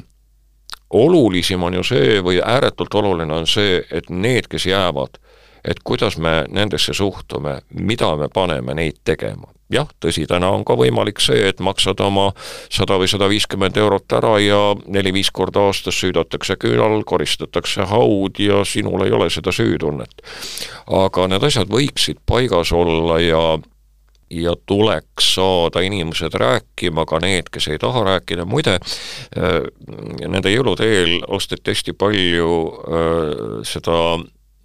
olulisim 0.93 1.63
on 1.63 1.79
ju 1.79 1.83
see 1.87 2.21
või 2.21 2.41
ääretult 2.43 2.95
oluline 2.95 3.33
on 3.33 3.47
see, 3.47 3.81
et 3.91 4.09
need, 4.09 4.47
kes 4.51 4.69
jäävad 4.69 5.17
et 5.63 5.79
kuidas 5.83 6.17
me 6.17 6.45
nendesse 6.49 6.93
suhtume, 6.93 7.59
mida 7.73 8.15
me 8.15 8.29
paneme 8.33 8.73
neid 8.73 9.01
tegema. 9.03 9.49
jah, 9.71 9.87
tõsi, 10.03 10.25
täna 10.27 10.49
on 10.51 10.65
ka 10.67 10.75
võimalik 10.75 11.21
see, 11.23 11.45
et 11.47 11.61
maksad 11.63 12.01
oma 12.03 12.33
sada 12.67 12.97
või 12.99 13.07
sada 13.07 13.29
viiskümmend 13.31 13.77
eurot 13.79 14.13
ära 14.17 14.33
ja 14.43 14.59
neli-viis 14.83 15.31
korda 15.31 15.63
aastas 15.69 15.95
süüdatakse 15.95 16.57
küünal, 16.59 17.05
koristatakse 17.07 17.87
haud 17.87 18.39
ja 18.43 18.65
sinul 18.67 19.05
ei 19.05 19.15
ole 19.15 19.29
seda 19.31 19.53
süütunnet. 19.55 20.21
aga 20.87 21.27
need 21.27 21.43
asjad 21.43 21.71
võiksid 21.71 22.19
paigas 22.27 22.73
olla 22.75 23.19
ja 23.19 23.43
ja 24.31 24.53
tuleks 24.65 25.35
saada 25.35 25.81
inimesed 25.81 26.33
rääkima, 26.33 27.05
ka 27.05 27.19
need, 27.19 27.49
kes 27.51 27.67
ei 27.67 27.79
taha 27.79 28.03
rääkida, 28.03 28.45
muide 28.45 28.77
äh, 28.79 29.57
nende 30.27 30.53
jõulude 30.53 30.87
eel 30.87 31.17
osteti 31.27 31.75
hästi 31.75 31.95
palju 31.99 32.51
äh, 32.71 33.57
seda 33.67 33.97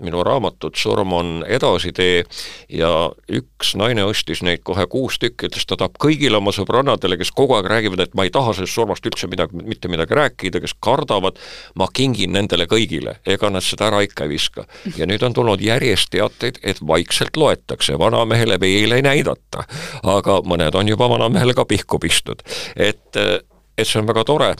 minu 0.02 0.22
raamatut 0.24 0.76
Surm 0.76 1.12
on 1.16 1.30
edasitee 1.48 2.24
ja 2.68 2.90
üks 3.32 3.72
naine 3.78 4.04
ostis 4.04 4.42
neid 4.44 4.62
kohe 4.66 4.86
kuus 4.92 5.18
tükki, 5.22 5.48
ütles, 5.48 5.64
ta 5.68 5.78
tahab 5.78 5.96
kõigile 6.02 6.40
oma 6.40 6.52
sõbrannadele, 6.54 7.18
kes 7.20 7.32
kogu 7.36 7.56
aeg 7.56 7.70
räägivad, 7.72 8.02
et 8.04 8.14
ma 8.18 8.26
ei 8.26 8.32
taha 8.34 8.54
sellest 8.56 8.76
surmast 8.76 9.06
üldse 9.08 9.30
midagi, 9.30 9.62
mitte 9.64 9.90
midagi 9.92 10.18
rääkida, 10.18 10.60
kes 10.64 10.76
kardavad, 10.84 11.40
ma 11.80 11.88
kingin 11.92 12.34
nendele 12.36 12.68
kõigile, 12.70 13.18
ega 13.26 13.50
nad 13.52 13.64
seda 13.64 13.88
ära 13.90 14.02
ikka 14.04 14.26
ei 14.26 14.34
viska. 14.36 14.66
ja 14.96 15.08
nüüd 15.08 15.24
on 15.26 15.34
tulnud 15.36 15.64
järjest 15.64 16.12
teateid, 16.12 16.60
et 16.62 16.80
vaikselt 16.86 17.36
loetakse, 17.36 17.98
vanamehele 17.98 18.60
veel 18.60 18.98
ei 18.98 19.04
näidata, 19.06 19.64
aga 20.04 20.40
mõned 20.44 20.76
on 20.76 20.88
juba 20.88 21.08
vanamehele 21.10 21.54
ka 21.56 21.64
pihku 21.64 21.98
pistnud. 22.02 22.42
et, 22.76 23.16
et 23.16 23.86
see 23.86 24.00
on 24.00 24.08
väga 24.08 24.24
tore, 24.24 24.54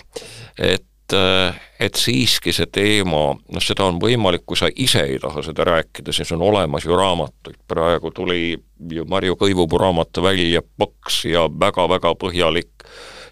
et 0.57 0.85
et, 1.07 1.57
et 1.81 1.95
siiski 1.95 2.53
see 2.53 2.67
teema, 2.73 3.31
noh, 3.37 3.63
seda 3.63 3.87
on 3.87 4.01
võimalik, 4.03 4.45
kui 4.47 4.59
sa 4.59 4.69
ise 4.75 5.05
ei 5.07 5.19
taha 5.23 5.43
seda 5.45 5.67
rääkida, 5.67 6.13
siis 6.13 6.33
on 6.33 6.43
olemas 6.43 6.85
ju 6.85 6.97
raamatuid, 6.97 7.59
praegu 7.69 8.11
tuli 8.11 8.57
ju 8.91 9.05
Marju 9.09 9.37
Kõivupuu 9.37 9.79
raamat 9.81 10.23
välja, 10.23 10.63
paks 10.79 11.25
ja 11.31 11.47
väga-väga 11.49 12.15
põhjalik, 12.19 12.87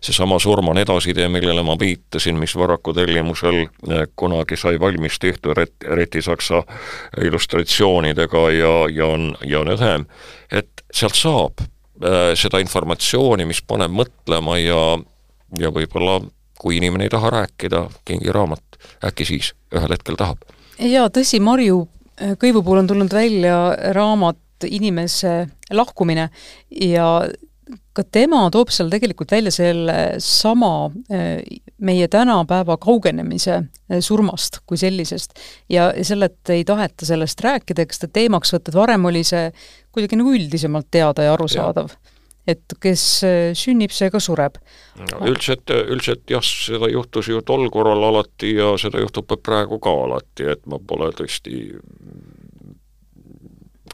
seesama 0.05 0.39
Surm 0.39 0.69
on 0.69 0.79
edasitee, 0.79 1.29
millele 1.29 1.63
ma 1.65 1.77
viitasin, 1.81 2.37
mis 2.39 2.55
Varraku 2.57 2.93
tellimusel 2.95 3.65
eh, 3.65 4.07
kunagi 4.17 4.57
sai 4.61 4.79
valmis 4.81 5.19
tehtud 5.19 5.57
Ret-, 5.57 5.89
Reti 5.97 6.23
Saksa 6.23 6.63
illustratsioonidega 7.25 8.45
ja, 8.53 8.75
ja 8.93 9.07
on, 9.07 9.33
ja 9.47 9.65
on 9.65 9.73
õhem, 9.75 10.07
et 10.53 10.85
sealt 10.93 11.17
saab 11.17 11.65
äh, 11.65 12.35
seda 12.39 12.61
informatsiooni, 12.63 13.49
mis 13.49 13.65
paneb 13.65 13.97
mõtlema 13.97 14.61
ja, 14.61 14.85
ja 15.59 15.73
võib-olla 15.73 16.21
kui 16.59 16.79
inimene 16.79 17.09
ei 17.09 17.13
taha 17.13 17.31
rääkida, 17.35 17.85
kingi 18.05 18.33
raamat, 18.33 18.79
äkki 19.05 19.27
siis 19.29 19.53
ühel 19.75 19.97
hetkel 19.97 20.19
tahab. 20.21 20.45
jaa, 20.79 21.09
tõsi, 21.09 21.41
Marju 21.41 21.85
äh, 22.21 22.37
Kõivu 22.41 22.63
puhul 22.63 22.85
on 22.85 22.91
tulnud 22.91 23.15
välja 23.15 23.59
raamat 23.97 24.39
Inimese 24.65 25.49
lahkumine 25.75 26.31
ja 26.81 27.09
ka 27.95 28.05
tema 28.13 28.43
toob 28.53 28.71
seal 28.75 28.91
tegelikult 28.93 29.33
välja 29.35 29.53
selle 29.55 29.97
sama 30.23 30.91
äh, 31.13 31.43
meie 31.85 32.09
tänapäeva 32.09 32.77
kaugenemise 32.81 33.55
äh, 33.57 34.01
surmast 34.05 34.61
kui 34.67 34.79
sellisest. 34.81 35.37
ja 35.69 35.91
selle, 36.03 36.31
et 36.31 36.55
ei 36.55 36.65
taheta 36.65 37.07
sellest 37.07 37.41
rääkida, 37.45 37.87
eks 37.87 38.03
ta 38.03 38.11
teemaks 38.11 38.55
võtta, 38.55 38.73
et 38.73 38.79
varem 38.79 39.11
oli 39.11 39.25
see 39.27 39.51
kuidagi 39.95 40.19
nagu 40.19 40.35
üldisemalt 40.35 40.91
teada 40.91 41.29
ja 41.29 41.37
arusaadav 41.37 41.95
et 42.47 42.77
kes 42.81 43.03
äh, 43.25 43.51
sünnib, 43.57 43.93
see 43.95 44.11
ka 44.13 44.21
sureb. 44.21 44.59
üldiselt, 45.21 45.71
üldiselt 45.71 46.31
jah, 46.31 46.45
seda 46.45 46.91
juhtus 46.93 47.29
ju 47.33 47.41
tol 47.47 47.69
korral 47.73 48.05
alati 48.11 48.55
ja 48.59 48.75
seda 48.81 49.01
juhtub 49.01 49.33
praegu 49.43 49.81
ka 49.83 49.95
alati, 50.05 50.51
et 50.55 50.65
ma 50.69 50.79
pole 50.79 51.11
tõesti 51.17 51.63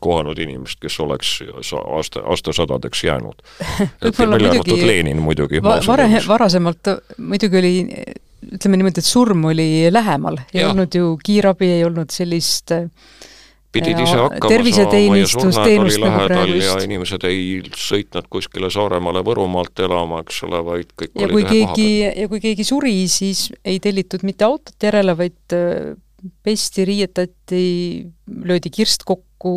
kohanud 0.01 0.39
inimest, 0.41 0.81
kes 0.81 0.97
oleks 1.05 1.35
aasta, 1.77 2.25
aastasadadeks 2.33 3.05
jäänud. 3.05 3.43
välja 4.19 4.51
arvatud 4.51 4.83
Lenin 4.87 5.21
muidugi. 5.23 5.63
Va-, 5.63 5.81
varem, 5.87 6.17
varasemalt 6.29 6.95
muidugi 7.19 7.61
oli 7.61 7.75
ütleme 8.41 8.81
niimoodi, 8.81 9.03
et 9.03 9.07
surm 9.07 9.45
oli 9.51 9.69
lähemal, 9.93 10.41
ei 10.55 10.63
ja. 10.63 10.71
olnud 10.71 10.95
ju 10.97 11.13
kiirabi, 11.25 11.69
ei 11.77 11.85
olnud 11.85 12.13
sellist 12.15 12.73
äh, 12.73 12.89
pidid 13.73 14.01
ise 14.03 14.17
hakkama 14.19 14.51
saama 15.31 15.67
ja 15.69 15.81
oli 15.83 15.99
lähedal 16.03 16.55
ja 16.59 16.77
inimesed 16.85 17.27
ei 17.29 17.43
sõitnud 17.77 18.27
kuskile 18.33 18.71
Saaremaale 18.73 19.23
Võrumaalt 19.27 19.83
elama, 19.85 20.23
eks 20.25 20.43
ole, 20.49 20.63
vaid 20.67 20.91
kõik 20.99 21.15
ja 21.21 21.29
kui 21.31 21.47
keegi, 21.47 21.91
ja 22.09 22.27
kui 22.31 22.43
keegi 22.43 22.67
suri, 22.67 22.97
siis 23.11 23.47
ei 23.65 23.79
tellitud 23.83 24.25
mitte 24.27 24.49
autot 24.49 24.89
järele, 24.89 25.15
vaid 25.19 25.57
äh, 25.57 25.93
pesti, 26.43 26.85
riietati, 26.89 27.63
löödi 28.51 28.73
kirst 28.75 29.07
kokku, 29.09 29.55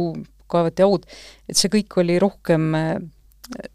kaevati 0.52 0.86
haud, 0.86 1.10
et 1.49 1.58
see 1.60 1.71
kõik 1.73 1.97
oli 2.04 2.19
rohkem 2.21 2.69
äh, 2.78 2.93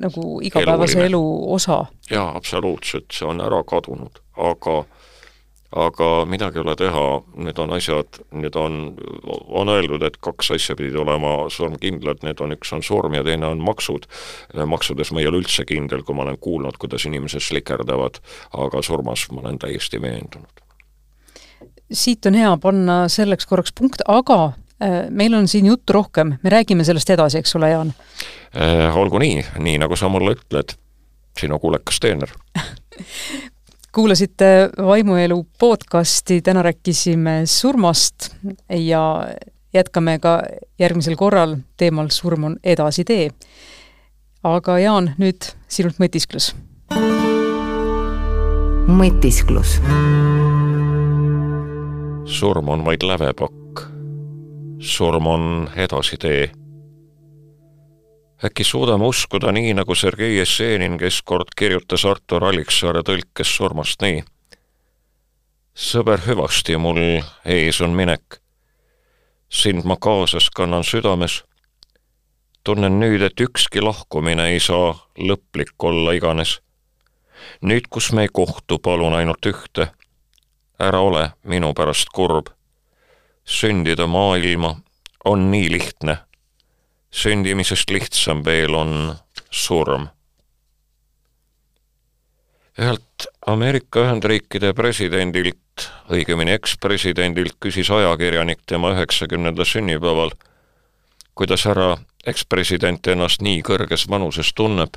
nagu 0.02 0.38
igapäevase 0.44 1.00
Eluline. 1.00 1.10
elu 1.10 1.54
osa. 1.58 1.82
jaa, 2.10 2.30
absoluutselt, 2.36 3.10
see 3.12 3.26
on 3.28 3.42
ära 3.44 3.60
kadunud, 3.68 4.22
aga 4.38 4.82
aga 5.76 6.24
midagi 6.24 6.58
ei 6.58 6.62
ole 6.62 6.74
teha, 6.76 7.04
need 7.44 7.58
on 7.60 7.72
asjad, 7.76 8.20
need 8.40 8.56
on, 8.56 8.78
on 9.52 9.68
öeldud, 9.68 10.02
et 10.06 10.16
kaks 10.24 10.52
asja 10.56 10.76
pidid 10.78 10.96
olema 10.96 11.32
surmkindlad, 11.52 12.22
need 12.24 12.40
on, 12.44 12.54
üks 12.56 12.72
on 12.72 12.84
surm 12.84 13.18
ja 13.18 13.24
teine 13.26 13.50
on 13.50 13.60
maksud. 13.64 14.08
maksudes 14.66 15.12
ma 15.12 15.20
ei 15.20 15.28
ole 15.28 15.42
üldse 15.42 15.66
kindel, 15.68 16.04
kui 16.06 16.16
ma 16.16 16.24
olen 16.24 16.38
kuulnud, 16.40 16.78
kuidas 16.80 17.04
inimesed 17.04 17.44
slikerdavad, 17.44 18.22
aga 18.56 18.82
surmas 18.82 19.26
ma 19.32 19.42
olen 19.44 19.58
täiesti 19.58 20.00
veendunud. 20.00 20.64
siit 21.92 22.26
on 22.26 22.34
hea 22.34 22.56
panna 22.56 22.96
selleks 23.08 23.46
korraks 23.46 23.72
punkt, 23.72 24.00
aga 24.08 24.52
äh, 24.80 25.10
meil 25.10 25.34
on 25.34 25.48
siin 25.48 25.66
juttu 25.66 25.92
rohkem, 25.92 26.38
me 26.42 26.50
räägime 26.50 26.84
sellest 26.84 27.10
edasi, 27.10 27.38
eks 27.38 27.56
ole, 27.56 27.70
Jaan? 27.70 27.92
Äh,? 28.56 28.96
Olgu 28.96 29.20
nii, 29.20 29.44
nii 29.58 29.78
nagu 29.84 29.96
sa 29.96 30.08
mulle 30.08 30.32
ütled, 30.36 30.76
sinu 31.38 31.58
kuulekas 31.60 32.00
teener 32.00 32.32
kuulasite 33.94 34.70
Vaimuelu 34.86 35.46
podcasti, 35.58 36.42
täna 36.42 36.62
rääkisime 36.62 37.42
surmast 37.44 38.14
ja 38.70 39.28
jätkame 39.74 40.18
ka 40.18 40.42
järgmisel 40.78 41.16
korral 41.16 41.56
teemal 41.76 42.08
Surm 42.10 42.44
on 42.44 42.56
edasitee. 42.64 43.30
aga 44.44 44.78
Jaan, 44.78 45.10
nüüd 45.18 45.52
sinult 45.68 45.98
mõtisklus. 45.98 46.54
mõtisklus. 48.86 49.80
surm 52.24 52.68
on 52.68 52.84
vaid 52.84 53.02
lävepakk. 53.02 53.80
surm 54.78 55.26
on 55.26 55.70
edasitee. 55.76 56.50
Äkki 58.44 58.64
suudame 58.64 59.04
uskuda 59.04 59.52
nii, 59.52 59.74
nagu 59.74 59.94
Sergei 59.94 60.36
Jessenin, 60.36 60.98
kes 60.98 61.22
kord 61.22 61.50
kirjutas 61.56 62.04
Artur 62.06 62.44
Alliksaare 62.44 63.02
tõlkes 63.02 63.54
surmast 63.56 64.02
nii. 64.02 64.22
sõber, 65.74 66.22
hüvasti, 66.26 66.76
mul 66.76 67.00
ees 67.44 67.80
on 67.80 67.90
minek. 67.90 68.40
sind 69.50 69.84
ma 69.84 69.96
kaasas 69.96 70.50
kannan 70.50 70.84
südames. 70.84 71.44
tunnen 72.64 73.00
nüüd, 73.00 73.22
et 73.22 73.40
ükski 73.40 73.80
lahkumine 73.80 74.50
ei 74.52 74.60
saa 74.60 74.94
lõplik 75.18 75.74
olla 75.78 76.12
iganes. 76.12 76.60
nüüd, 77.62 77.88
kus 77.90 78.12
me 78.12 78.22
ei 78.22 78.28
kohtu, 78.32 78.78
palun 78.78 79.14
ainult 79.14 79.46
ühte. 79.46 79.90
ära 80.78 81.00
ole 81.00 81.30
minu 81.42 81.74
pärast 81.74 82.08
kurb. 82.14 82.46
sündida 83.44 84.06
maailma 84.06 84.80
on 85.24 85.50
nii 85.50 85.72
lihtne 85.72 86.27
sündimisest 87.10 87.90
lihtsam 87.90 88.44
veel 88.44 88.74
on 88.74 89.16
surm. 89.50 90.08
ühelt 92.78 93.26
Ameerika 93.46 94.04
Ühendriikide 94.04 94.70
presidendilt, 94.74 95.88
õigemini 96.14 96.52
ekspresidendilt 96.54 97.56
küsis 97.60 97.90
ajakirjanik 97.90 98.60
tema 98.66 98.92
üheksakümnendal 98.94 99.66
sünnipäeval, 99.66 100.30
kuidas 101.34 101.64
härra 101.66 101.96
ekspresident 102.26 103.06
ennast 103.06 103.42
nii 103.42 103.62
kõrges 103.66 104.06
vanuses 104.10 104.52
tunneb. 104.54 104.94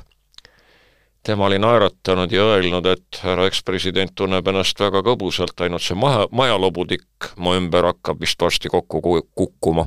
tema 1.22 1.46
oli 1.46 1.58
naeratanud 1.58 2.32
ja 2.32 2.42
öelnud, 2.42 2.86
et 2.86 3.18
härra 3.22 3.46
ekspresident 3.46 4.14
tunneb 4.14 4.46
ennast 4.48 4.80
väga 4.80 5.02
kõbusalt, 5.02 5.60
ainult 5.60 5.82
see 5.82 5.94
maja, 5.94 6.28
majalobutikk 6.30 7.34
mu 7.36 7.54
ümber 7.54 7.84
hakkab 7.84 8.20
vist 8.20 8.42
varsti 8.42 8.68
kokku 8.68 9.22
kukkuma 9.34 9.86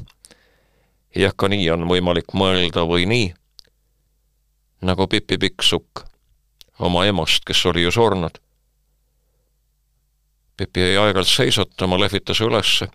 jah, 1.15 1.33
ka 1.35 1.47
nii 1.51 1.69
on 1.71 1.87
võimalik 1.89 2.33
mõelda 2.35 2.83
või 2.87 3.07
nii, 3.09 3.29
nagu 4.85 5.07
Pipi 5.07 5.37
Pikksukk 5.37 6.03
oma 6.79 7.05
emast, 7.07 7.45
kes 7.47 7.65
oli 7.65 7.85
ju 7.85 7.91
surnud. 7.91 8.37
Pipi 10.57 10.81
jäi 10.81 10.97
aeg-ajalt 10.99 11.31
seisatama, 11.31 11.99
lehvitas 11.99 12.41
ülesse. 12.41 12.87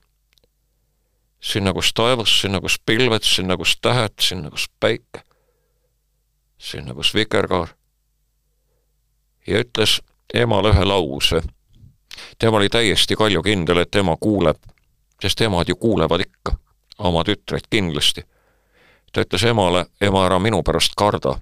sinna, 1.41 1.73
kus 1.73 1.93
taevas, 1.97 2.41
sinna, 2.41 2.61
kus 2.61 2.77
pilved, 2.87 3.23
sinna, 3.25 3.57
kus 3.57 3.79
tähed, 3.81 4.13
sinna, 4.21 4.51
kus 4.51 4.69
päike, 4.81 5.23
sinna, 6.59 6.95
kus 6.95 7.15
vikerkaar. 7.15 7.69
ja 9.47 9.61
ütles 9.65 10.01
emale 10.35 10.69
ühe 10.69 10.85
lause. 10.85 11.43
tema 12.39 12.57
oli 12.57 12.69
täiesti 12.69 13.17
kaljukindel, 13.17 13.79
et 13.79 13.95
ema 13.95 14.17
kuuleb, 14.17 14.57
sest 15.23 15.41
emad 15.41 15.69
ju 15.69 15.77
kuulevad 15.77 16.21
ikka 16.21 16.70
oma 17.01 17.25
tütreid 17.25 17.67
kindlasti. 17.71 18.23
ta 19.13 19.25
ütles 19.25 19.43
emale, 19.45 19.87
ema, 20.01 20.27
ära 20.27 20.39
minu 20.39 20.63
pärast 20.63 20.95
karda. 20.97 21.41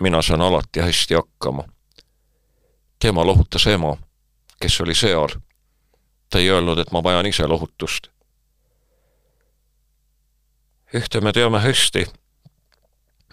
mina 0.00 0.22
saan 0.22 0.40
alati 0.40 0.80
hästi 0.80 1.14
hakkama. 1.14 1.64
tema 2.98 3.26
lohutas 3.26 3.66
ema, 3.66 3.96
kes 4.60 4.80
oli 4.80 4.94
seal. 4.94 5.28
ta 6.30 6.38
ei 6.38 6.50
öelnud, 6.50 6.78
et 6.78 6.92
ma 6.92 7.02
vajan 7.02 7.26
ise 7.26 7.46
lohutust. 7.46 8.08
ühte 10.94 11.20
me 11.20 11.32
teame 11.32 11.60
hästi, 11.60 12.06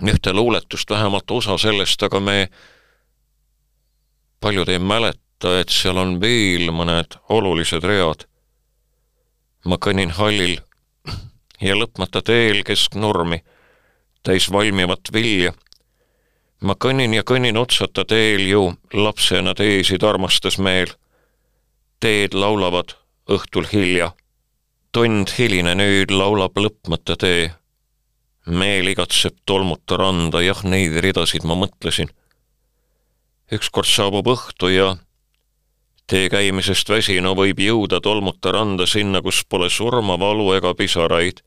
ühte 0.01 0.33
luuletust, 0.33 0.89
vähemalt 0.89 1.31
osa 1.31 1.57
sellest, 1.57 2.03
aga 2.03 2.19
me 2.19 2.49
paljud 4.39 4.69
ei 4.69 4.79
mäleta, 4.79 5.59
et 5.59 5.69
seal 5.69 5.97
on 5.97 6.21
veel 6.21 6.71
mõned 6.71 7.19
olulised 7.29 7.83
read. 7.83 8.25
ma 9.65 9.77
kõnnin 9.77 10.11
hallil 10.11 10.57
ja 11.63 11.75
lõpmata 11.79 12.21
teel 12.25 12.63
kesk 12.67 12.95
nurmi, 12.99 13.39
täis 14.23 14.49
valmivat 14.51 15.11
vilja. 15.13 15.53
ma 16.63 16.75
kõnnin 16.79 17.13
ja 17.13 17.23
kõnnin 17.27 17.57
otsata 17.59 18.05
teel 18.07 18.45
ju, 18.47 18.73
lapsena 18.93 19.53
teesid 19.53 20.03
armastas 20.03 20.57
meel. 20.57 20.91
teed 21.99 22.33
laulavad 22.33 22.95
õhtul 23.29 23.67
hilja. 23.71 24.11
tund 24.91 25.31
hiline 25.37 25.75
nüüd 25.75 26.11
laulab 26.11 26.57
lõpmata 26.57 27.15
tee. 27.17 27.53
meel 28.45 28.87
igatseb 28.87 29.35
tolmuta 29.45 29.97
randa, 29.97 30.41
jah, 30.41 30.63
neid 30.63 30.99
ridasid 30.99 31.43
ma 31.43 31.55
mõtlesin. 31.55 32.09
ükskord 33.51 33.87
saabub 33.87 34.27
õhtu 34.27 34.67
ja 34.67 34.97
tee 36.07 36.29
käimisest 36.29 36.89
väsinu 36.89 37.35
võib 37.35 37.59
jõuda 37.59 38.01
tolmuta 38.01 38.51
randa 38.51 38.85
sinna, 38.85 39.21
kus 39.21 39.45
pole 39.49 39.69
surmavalu 39.69 40.53
ega 40.53 40.73
pisaraid 40.75 41.39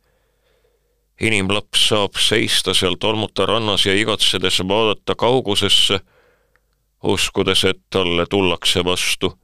inimlaps 1.20 1.88
saab 1.88 2.18
seista 2.20 2.74
seal 2.74 2.96
tolmuta 3.00 3.46
rannas 3.46 3.86
ja 3.86 3.94
igatsedes 3.94 4.60
vaadata 4.68 5.14
kaugusesse, 5.14 6.00
uskudes, 7.02 7.64
et 7.64 7.80
talle 7.90 8.26
tullakse 8.26 8.84
vastu. 8.84 9.38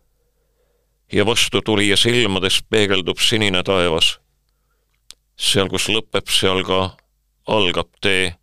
ja 1.12 1.26
vastutulija 1.26 1.96
silmades 1.96 2.62
peegeldub 2.70 3.18
sinine 3.18 3.62
taevas. 3.62 4.18
seal, 5.36 5.68
kus 5.68 5.88
lõpeb, 5.88 6.28
seal 6.28 6.64
ka 6.64 6.96
algab 7.46 7.88
tee. 8.00 8.34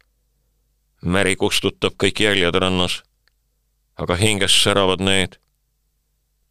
meri 1.02 1.36
kustutab 1.36 1.94
kõik 2.04 2.20
jäljed 2.20 2.56
rannas, 2.56 3.04
aga 3.98 4.16
hinges 4.16 4.64
säravad 4.64 5.00
need. 5.02 5.38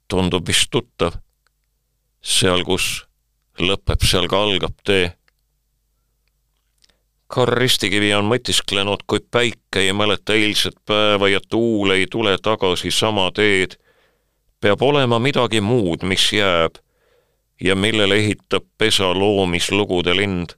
tundub 0.09 0.47
vist 0.47 0.71
tuttav. 0.71 1.19
seal, 2.23 2.65
kus 2.65 3.07
lõpeb, 3.59 4.05
seal 4.05 4.29
ka 4.29 4.43
algab 4.43 4.75
tee 4.85 5.19
Karl 7.29 7.53
Ristikivi 7.61 8.09
on 8.17 8.25
mõtisklenud, 8.25 9.03
kui 9.07 9.21
päike 9.21 9.83
ei 9.85 9.93
mäleta 9.93 10.33
eilset 10.33 10.79
päeva 10.89 11.29
ja 11.29 11.43
tuul 11.45 11.93
ei 11.93 12.07
tule 12.11 12.39
tagasi 12.41 12.91
sama 12.91 13.27
teed. 13.37 13.77
peab 14.61 14.83
olema 14.83 15.19
midagi 15.19 15.61
muud, 15.61 16.03
mis 16.03 16.33
jääb 16.33 16.81
ja 17.61 17.77
millele 17.77 18.17
ehitab 18.17 18.65
pesa 18.79 19.13
loomislugude 19.15 20.17
lind, 20.17 20.57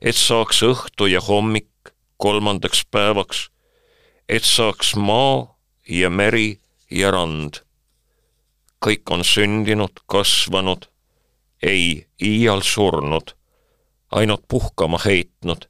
et 0.00 0.14
saaks 0.14 0.62
õhtu 0.62 1.10
ja 1.10 1.20
hommik 1.20 1.90
kolmandaks 2.16 2.86
päevaks, 2.90 3.50
et 4.28 4.44
saaks 4.44 4.94
maa 4.96 5.58
ja 5.88 6.10
meri 6.10 6.60
ja 6.90 7.10
rand. 7.10 7.64
kõik 8.86 9.10
on 9.10 9.24
sündinud, 9.24 10.06
kasvanud, 10.06 10.86
ei 11.62 12.06
iial 12.22 12.60
surnud, 12.62 13.34
ainult 14.10 14.44
puhkama 14.48 14.98
heitnud 15.04 15.66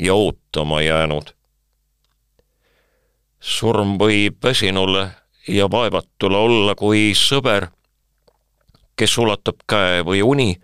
ja 0.00 0.14
ootama 0.14 0.80
jäänud. 0.82 1.34
surm 3.40 3.96
võib 3.98 4.36
väsinule 4.44 5.10
ja 5.48 5.70
vaevatule 5.70 6.36
olla 6.36 6.74
kui 6.74 7.12
sõber, 7.16 7.66
kes 8.96 9.18
ulatab 9.18 9.62
käe 9.68 10.02
või 10.04 10.20
uni, 10.22 10.56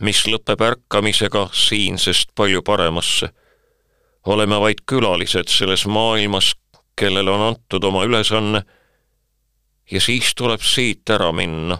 mis 0.00 0.26
lõpeb 0.26 0.60
ärkamisega 0.60 1.48
siinsest 1.52 2.34
palju 2.34 2.62
paremasse. 2.62 3.28
oleme 4.26 4.60
vaid 4.60 4.84
külalised 4.86 5.48
selles 5.48 5.86
maailmas, 5.86 6.52
kellele 6.96 7.30
on 7.30 7.40
antud 7.40 7.84
oma 7.84 8.04
ülesanne 8.04 8.62
ja 9.90 10.00
siis 10.00 10.34
tuleb 10.34 10.60
siit 10.60 11.10
ära 11.10 11.32
minna. 11.32 11.78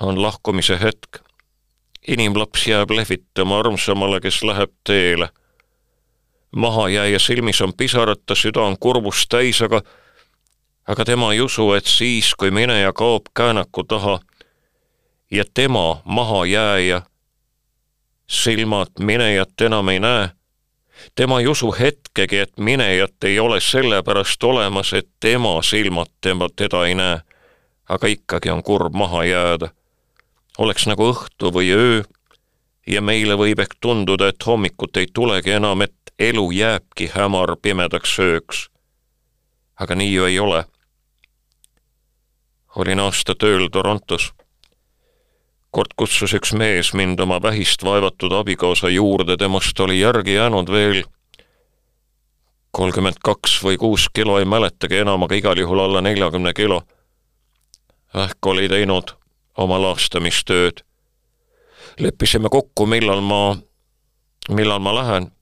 on 0.00 0.22
lahkumise 0.22 0.80
hetk 0.80 1.24
inimlaps 2.08 2.66
jääb 2.66 2.90
lehvitama 2.90 3.58
armsamale, 3.58 4.20
kes 4.20 4.42
läheb 4.42 4.70
teele. 4.84 5.28
mahajääja 6.56 7.18
silmis 7.18 7.60
on 7.60 7.72
pisarad, 7.76 8.20
ta 8.26 8.34
süda 8.34 8.62
on 8.62 8.78
kurbust 8.78 9.28
täis, 9.28 9.62
aga 9.62 9.82
aga 10.86 11.04
tema 11.04 11.32
ei 11.32 11.40
usu, 11.40 11.72
et 11.72 11.86
siis, 11.86 12.34
kui 12.34 12.50
mineja 12.50 12.92
kaob 12.92 13.22
käänaku 13.34 13.84
taha 13.84 14.20
ja 15.30 15.44
tema, 15.54 16.02
mahajääja, 16.04 17.02
silmad 18.26 18.92
minejat 19.00 19.60
enam 19.60 19.88
ei 19.88 20.00
näe, 20.00 20.28
tema 21.14 21.40
ei 21.40 21.46
usu 21.46 21.72
hetkegi, 21.80 22.38
et 22.38 22.52
minejat 22.58 23.24
ei 23.24 23.38
ole 23.40 23.60
sellepärast 23.60 24.44
olemas, 24.44 24.92
et 24.92 25.08
tema 25.20 25.62
silmad 25.62 26.12
tema, 26.20 26.48
teda 26.56 26.86
ei 26.86 26.94
näe. 26.94 27.20
aga 27.88 28.06
ikkagi 28.06 28.50
on 28.50 28.62
kurb 28.62 28.94
maha 28.94 29.24
jääda 29.24 29.68
oleks 30.58 30.86
nagu 30.86 31.08
õhtu 31.10 31.50
või 31.54 31.70
öö 31.74 32.02
ja 32.86 33.00
meile 33.02 33.36
võib 33.38 33.60
ehk 33.60 33.76
tunduda, 33.80 34.28
et 34.28 34.46
hommikut 34.46 34.96
ei 34.96 35.08
tulegi 35.12 35.56
enam, 35.56 35.82
et 35.82 36.14
elu 36.18 36.50
jääbki 36.50 37.10
hämar 37.14 37.56
pimedaks 37.62 38.18
ööks. 38.18 38.68
aga 39.80 39.94
nii 39.94 40.14
ju 40.14 40.24
ei 40.24 40.38
ole. 40.38 40.64
olin 42.76 43.00
aasta 43.00 43.34
tööl 43.34 43.68
Torontos. 43.68 44.32
kord 45.70 45.94
kutsus 45.96 46.34
üks 46.34 46.52
mees 46.52 46.94
mind 46.94 47.20
oma 47.20 47.42
vähist 47.42 47.84
vaevatud 47.84 48.32
abikaasa 48.32 48.88
juurde, 48.88 49.36
temast 49.36 49.80
oli 49.80 50.00
järgi 50.00 50.34
jäänud 50.34 50.70
veel 50.70 51.04
kolmkümmend 52.70 53.18
kaks 53.22 53.62
või 53.62 53.76
kuus 53.76 54.08
kilo, 54.12 54.38
ei 54.38 54.44
mäletagi 54.44 54.96
enam, 54.96 55.22
aga 55.22 55.34
igal 55.34 55.58
juhul 55.58 55.78
alla 55.78 56.00
neljakümne 56.00 56.52
kilo. 56.52 56.82
ähk 58.14 58.46
oli 58.46 58.68
teinud 58.68 59.23
oma 59.56 59.82
laastamistööd. 59.82 60.84
leppisime 61.98 62.48
kokku, 62.50 62.86
millal 62.86 63.20
ma, 63.20 63.56
millal 64.48 64.78
ma 64.78 64.94
lähen. 64.94 65.32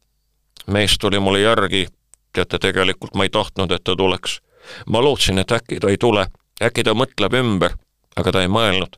mees 0.67 0.99
tuli 0.99 1.19
mulle 1.19 1.41
järgi, 1.41 1.87
teate, 2.33 2.59
tegelikult 2.59 3.15
ma 3.15 3.25
ei 3.25 3.31
tahtnud, 3.31 3.71
et 3.71 3.85
ta 3.85 3.97
tuleks. 3.97 4.41
ma 4.87 5.03
lootsin, 5.03 5.39
et 5.39 5.53
äkki 5.53 5.81
ta 5.81 5.89
ei 5.89 5.99
tule, 5.99 6.27
äkki 6.63 6.85
ta 6.85 6.95
mõtleb 6.95 7.35
ümber, 7.35 7.77
aga 8.17 8.33
ta 8.33 8.43
ei 8.43 8.49
mõelnud. 8.49 8.97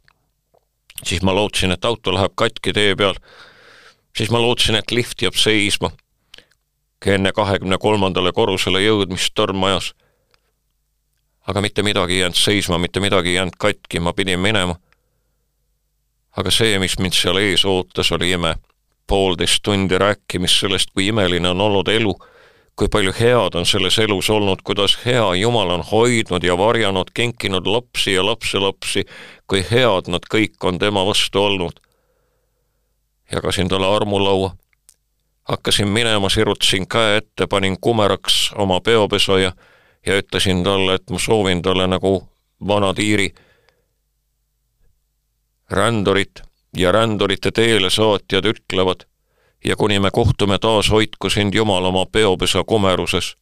siis 1.04 1.22
ma 1.22 1.34
lootsin, 1.34 1.72
et 1.72 1.84
auto 1.84 2.14
läheb 2.14 2.32
katki 2.34 2.72
tee 2.72 2.96
peal. 2.96 3.14
siis 4.16 4.30
ma 4.30 4.40
lootsin, 4.40 4.74
et 4.74 4.90
lift 4.90 5.22
jääb 5.22 5.34
seisma. 5.34 5.90
enne 7.06 7.32
kahekümne 7.32 7.78
kolmandale 7.78 8.32
korrusele 8.32 8.80
jõudmist 8.80 9.34
torm 9.34 9.64
ajas. 9.64 9.94
aga 11.46 11.60
mitte 11.60 11.82
midagi 11.82 12.12
ei 12.12 12.20
jäänud 12.20 12.36
seisma, 12.36 12.78
mitte 12.78 13.00
midagi 13.00 13.28
ei 13.28 13.34
jäänud 13.34 13.56
katki, 13.58 14.00
ma 14.00 14.12
pidin 14.12 14.40
minema. 14.40 14.76
Aga 16.36 16.50
see, 16.50 16.78
mis 16.82 16.98
mind 16.98 17.16
seal 17.16 17.38
ees 17.42 17.64
ootas, 17.64 18.12
oli 18.12 18.32
ime. 18.34 18.54
Poolteist 19.06 19.60
tundi 19.62 19.98
rääkimist 20.00 20.62
sellest, 20.62 20.94
kui 20.94 21.10
imeline 21.10 21.50
on 21.52 21.60
olnud 21.60 21.88
elu, 21.92 22.14
kui 22.76 22.88
palju 22.88 23.12
head 23.18 23.58
on 23.58 23.66
selles 23.68 23.98
elus 24.00 24.30
olnud, 24.32 24.62
kuidas 24.64 24.96
hea 25.04 25.26
Jumal 25.34 25.70
on 25.70 25.84
hoidnud 25.90 26.44
ja 26.44 26.56
varjanud, 26.58 27.12
kinkinud 27.14 27.66
lapsi 27.66 28.14
ja 28.16 28.24
lapselapsi, 28.26 29.04
kui 29.46 29.60
head 29.70 30.08
nad 30.08 30.24
kõik 30.34 30.56
on 30.64 30.78
tema 30.78 31.04
vastu 31.06 31.42
olnud. 31.42 31.80
jagasin 33.32 33.68
talle 33.68 33.86
armulaua, 33.86 34.54
hakkasin 35.48 35.88
minema, 35.88 36.28
sirutasin 36.28 36.88
käe 36.88 37.16
ette, 37.16 37.46
panin 37.46 37.76
kumeraks 37.80 38.52
oma 38.56 38.80
peopesa 38.80 39.38
ja, 39.38 39.52
ja 40.06 40.18
ütlesin 40.18 40.64
talle, 40.64 40.94
et 40.94 41.10
ma 41.10 41.18
soovin 41.18 41.62
talle 41.62 41.86
nagu 41.86 42.28
vana 42.66 42.94
tiiri 42.94 43.34
rändurit 45.70 46.42
ja 46.76 46.92
rändurite 46.92 47.50
teele 47.50 47.90
saatjad 47.90 48.44
ütlevad 48.44 49.06
ja 49.64 49.76
kuni 49.76 50.00
me 50.00 50.10
kohtume 50.10 50.58
taas, 50.58 50.90
hoidku 50.90 51.30
sind 51.30 51.54
Jumal 51.54 51.84
oma 51.84 52.06
peopesa 52.06 52.64
kumeruses. 52.64 53.36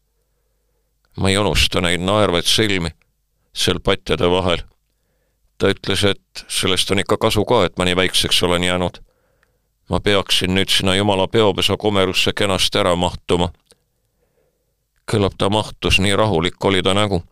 ma 1.16 1.28
ei 1.28 1.38
unusta 1.38 1.80
neid 1.80 2.00
naervaid 2.00 2.44
silmi 2.44 2.90
seal 3.54 3.80
patjade 3.80 4.30
vahel. 4.30 4.62
ta 5.58 5.68
ütles, 5.70 6.04
et 6.04 6.44
sellest 6.48 6.90
on 6.90 6.98
ikka 6.98 7.16
kasu 7.16 7.44
ka, 7.44 7.64
et 7.64 7.76
ma 7.78 7.84
nii 7.84 7.96
väikseks 7.96 8.42
olen 8.42 8.64
jäänud. 8.64 9.02
ma 9.90 10.00
peaksin 10.00 10.54
nüüd 10.54 10.70
sinna 10.70 10.94
Jumala 10.94 11.28
peopesa 11.28 11.76
kumerusse 11.76 12.32
kenasti 12.32 12.78
ära 12.78 12.96
mahtuma. 12.96 13.52
küllap 15.10 15.34
ta 15.38 15.50
mahtus, 15.50 15.98
nii 15.98 16.16
rahulik 16.16 16.64
oli 16.64 16.82
ta 16.82 16.94
nägu. 16.94 17.22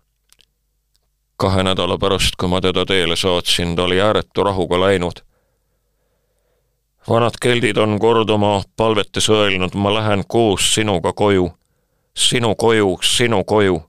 Kahe 1.40 1.62
nädala 1.64 1.96
pärast, 1.98 2.37
kui 2.37 2.48
ma 2.53 2.61
teda 2.61 2.85
teele 2.87 3.16
saatsin, 3.16 3.76
ta 3.76 3.88
oli 3.88 4.00
ääretu 4.00 4.44
rahuga 4.44 4.81
läinud 4.81 5.24
vanad 7.09 7.33
keldid 7.40 7.76
on 7.76 7.98
kord 7.98 8.31
oma 8.31 8.62
palvetes 8.76 9.31
öelnud, 9.31 9.74
ma 9.74 9.94
lähen 9.94 10.24
koos 10.29 10.74
sinuga 10.74 11.12
koju, 11.12 11.50
sinu 12.14 12.55
koju, 12.55 12.98
sinu 13.03 13.44
koju. 13.44 13.83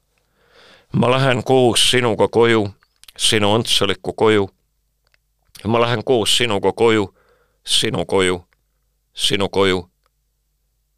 ma 0.94 1.12
lähen 1.12 1.44
koos 1.44 1.92
sinuga 1.92 2.28
koju, 2.28 2.70
sinu 3.18 3.56
õndsalikku 3.58 4.14
koju. 4.14 4.50
ma 5.66 5.82
lähen 5.82 6.04
koos 6.04 6.38
sinuga 6.38 6.72
koju, 6.72 7.14
sinu 7.66 8.06
koju, 8.06 8.44
sinu 9.14 9.50
koju. 9.50 9.90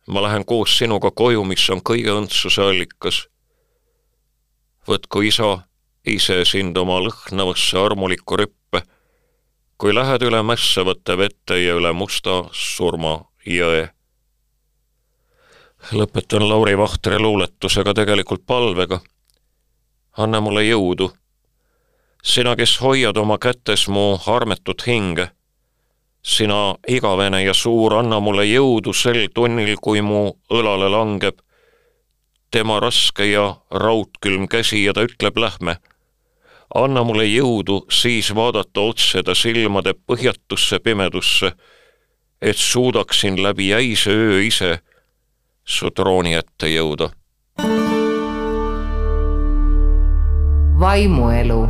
ma 0.07 0.21
lähen 0.21 0.45
koos 0.45 0.77
sinuga 0.77 1.11
koju, 1.11 1.43
mis 1.43 1.69
on 1.69 1.81
kõige 1.81 2.11
õndsuse 2.11 2.61
allikas. 2.61 3.27
võtku 4.87 5.21
isa 5.21 5.57
ise 6.05 6.43
sind 6.45 6.77
oma 6.77 6.99
lõhnavasse 6.99 7.79
armulikku 7.79 8.37
rüppe 8.37 8.83
kui 9.83 9.91
lähed 9.95 10.23
üle 10.23 10.39
mässavate 10.47 11.17
vette 11.19 11.57
ja 11.59 11.73
üle 11.75 11.89
musta 11.91 12.43
surmajõe. 12.55 13.89
lõpetan 15.91 16.45
Lauri 16.47 16.77
Vahtre 16.77 17.19
luuletusega, 17.19 17.93
tegelikult 17.93 18.45
palvega. 18.47 18.99
anna 20.17 20.41
mulle 20.41 20.63
jõudu. 20.63 21.11
sina, 22.23 22.55
kes 22.55 22.79
hoiad 22.81 23.17
oma 23.17 23.37
kätes 23.37 23.87
mu 23.87 24.19
armetut 24.25 24.87
hinge. 24.87 25.27
sina, 26.21 26.75
igavene 26.87 27.43
ja 27.43 27.53
suur, 27.53 27.93
anna 27.93 28.19
mulle 28.19 28.45
jõudu 28.45 28.93
sel 28.93 29.27
tunnil, 29.35 29.75
kui 29.81 30.01
mu 30.01 30.31
õlale 30.49 30.89
langeb 30.89 31.41
tema 32.51 32.79
raske 32.79 33.25
ja 33.25 33.55
raudkülm 33.71 34.47
käsi 34.47 34.83
ja 34.83 34.93
ta 34.93 35.01
ütleb, 35.01 35.37
lähme 35.37 35.77
anna 36.75 37.03
mulle 37.03 37.25
jõudu 37.25 37.85
siis 37.91 38.35
vaadata 38.35 38.81
otse 38.81 39.23
ta 39.23 39.35
silmade 39.35 39.93
põhjatusse 39.93 40.79
pimedusse, 40.79 41.51
et 42.41 42.57
suudaksin 42.57 43.43
läbi 43.43 43.69
jäise 43.69 44.11
öö 44.11 44.41
ise 44.41 44.77
su 45.65 45.91
trooni 45.91 46.33
ette 46.33 46.67
jõuda. 46.67 47.09
vaimuelu 50.79 51.67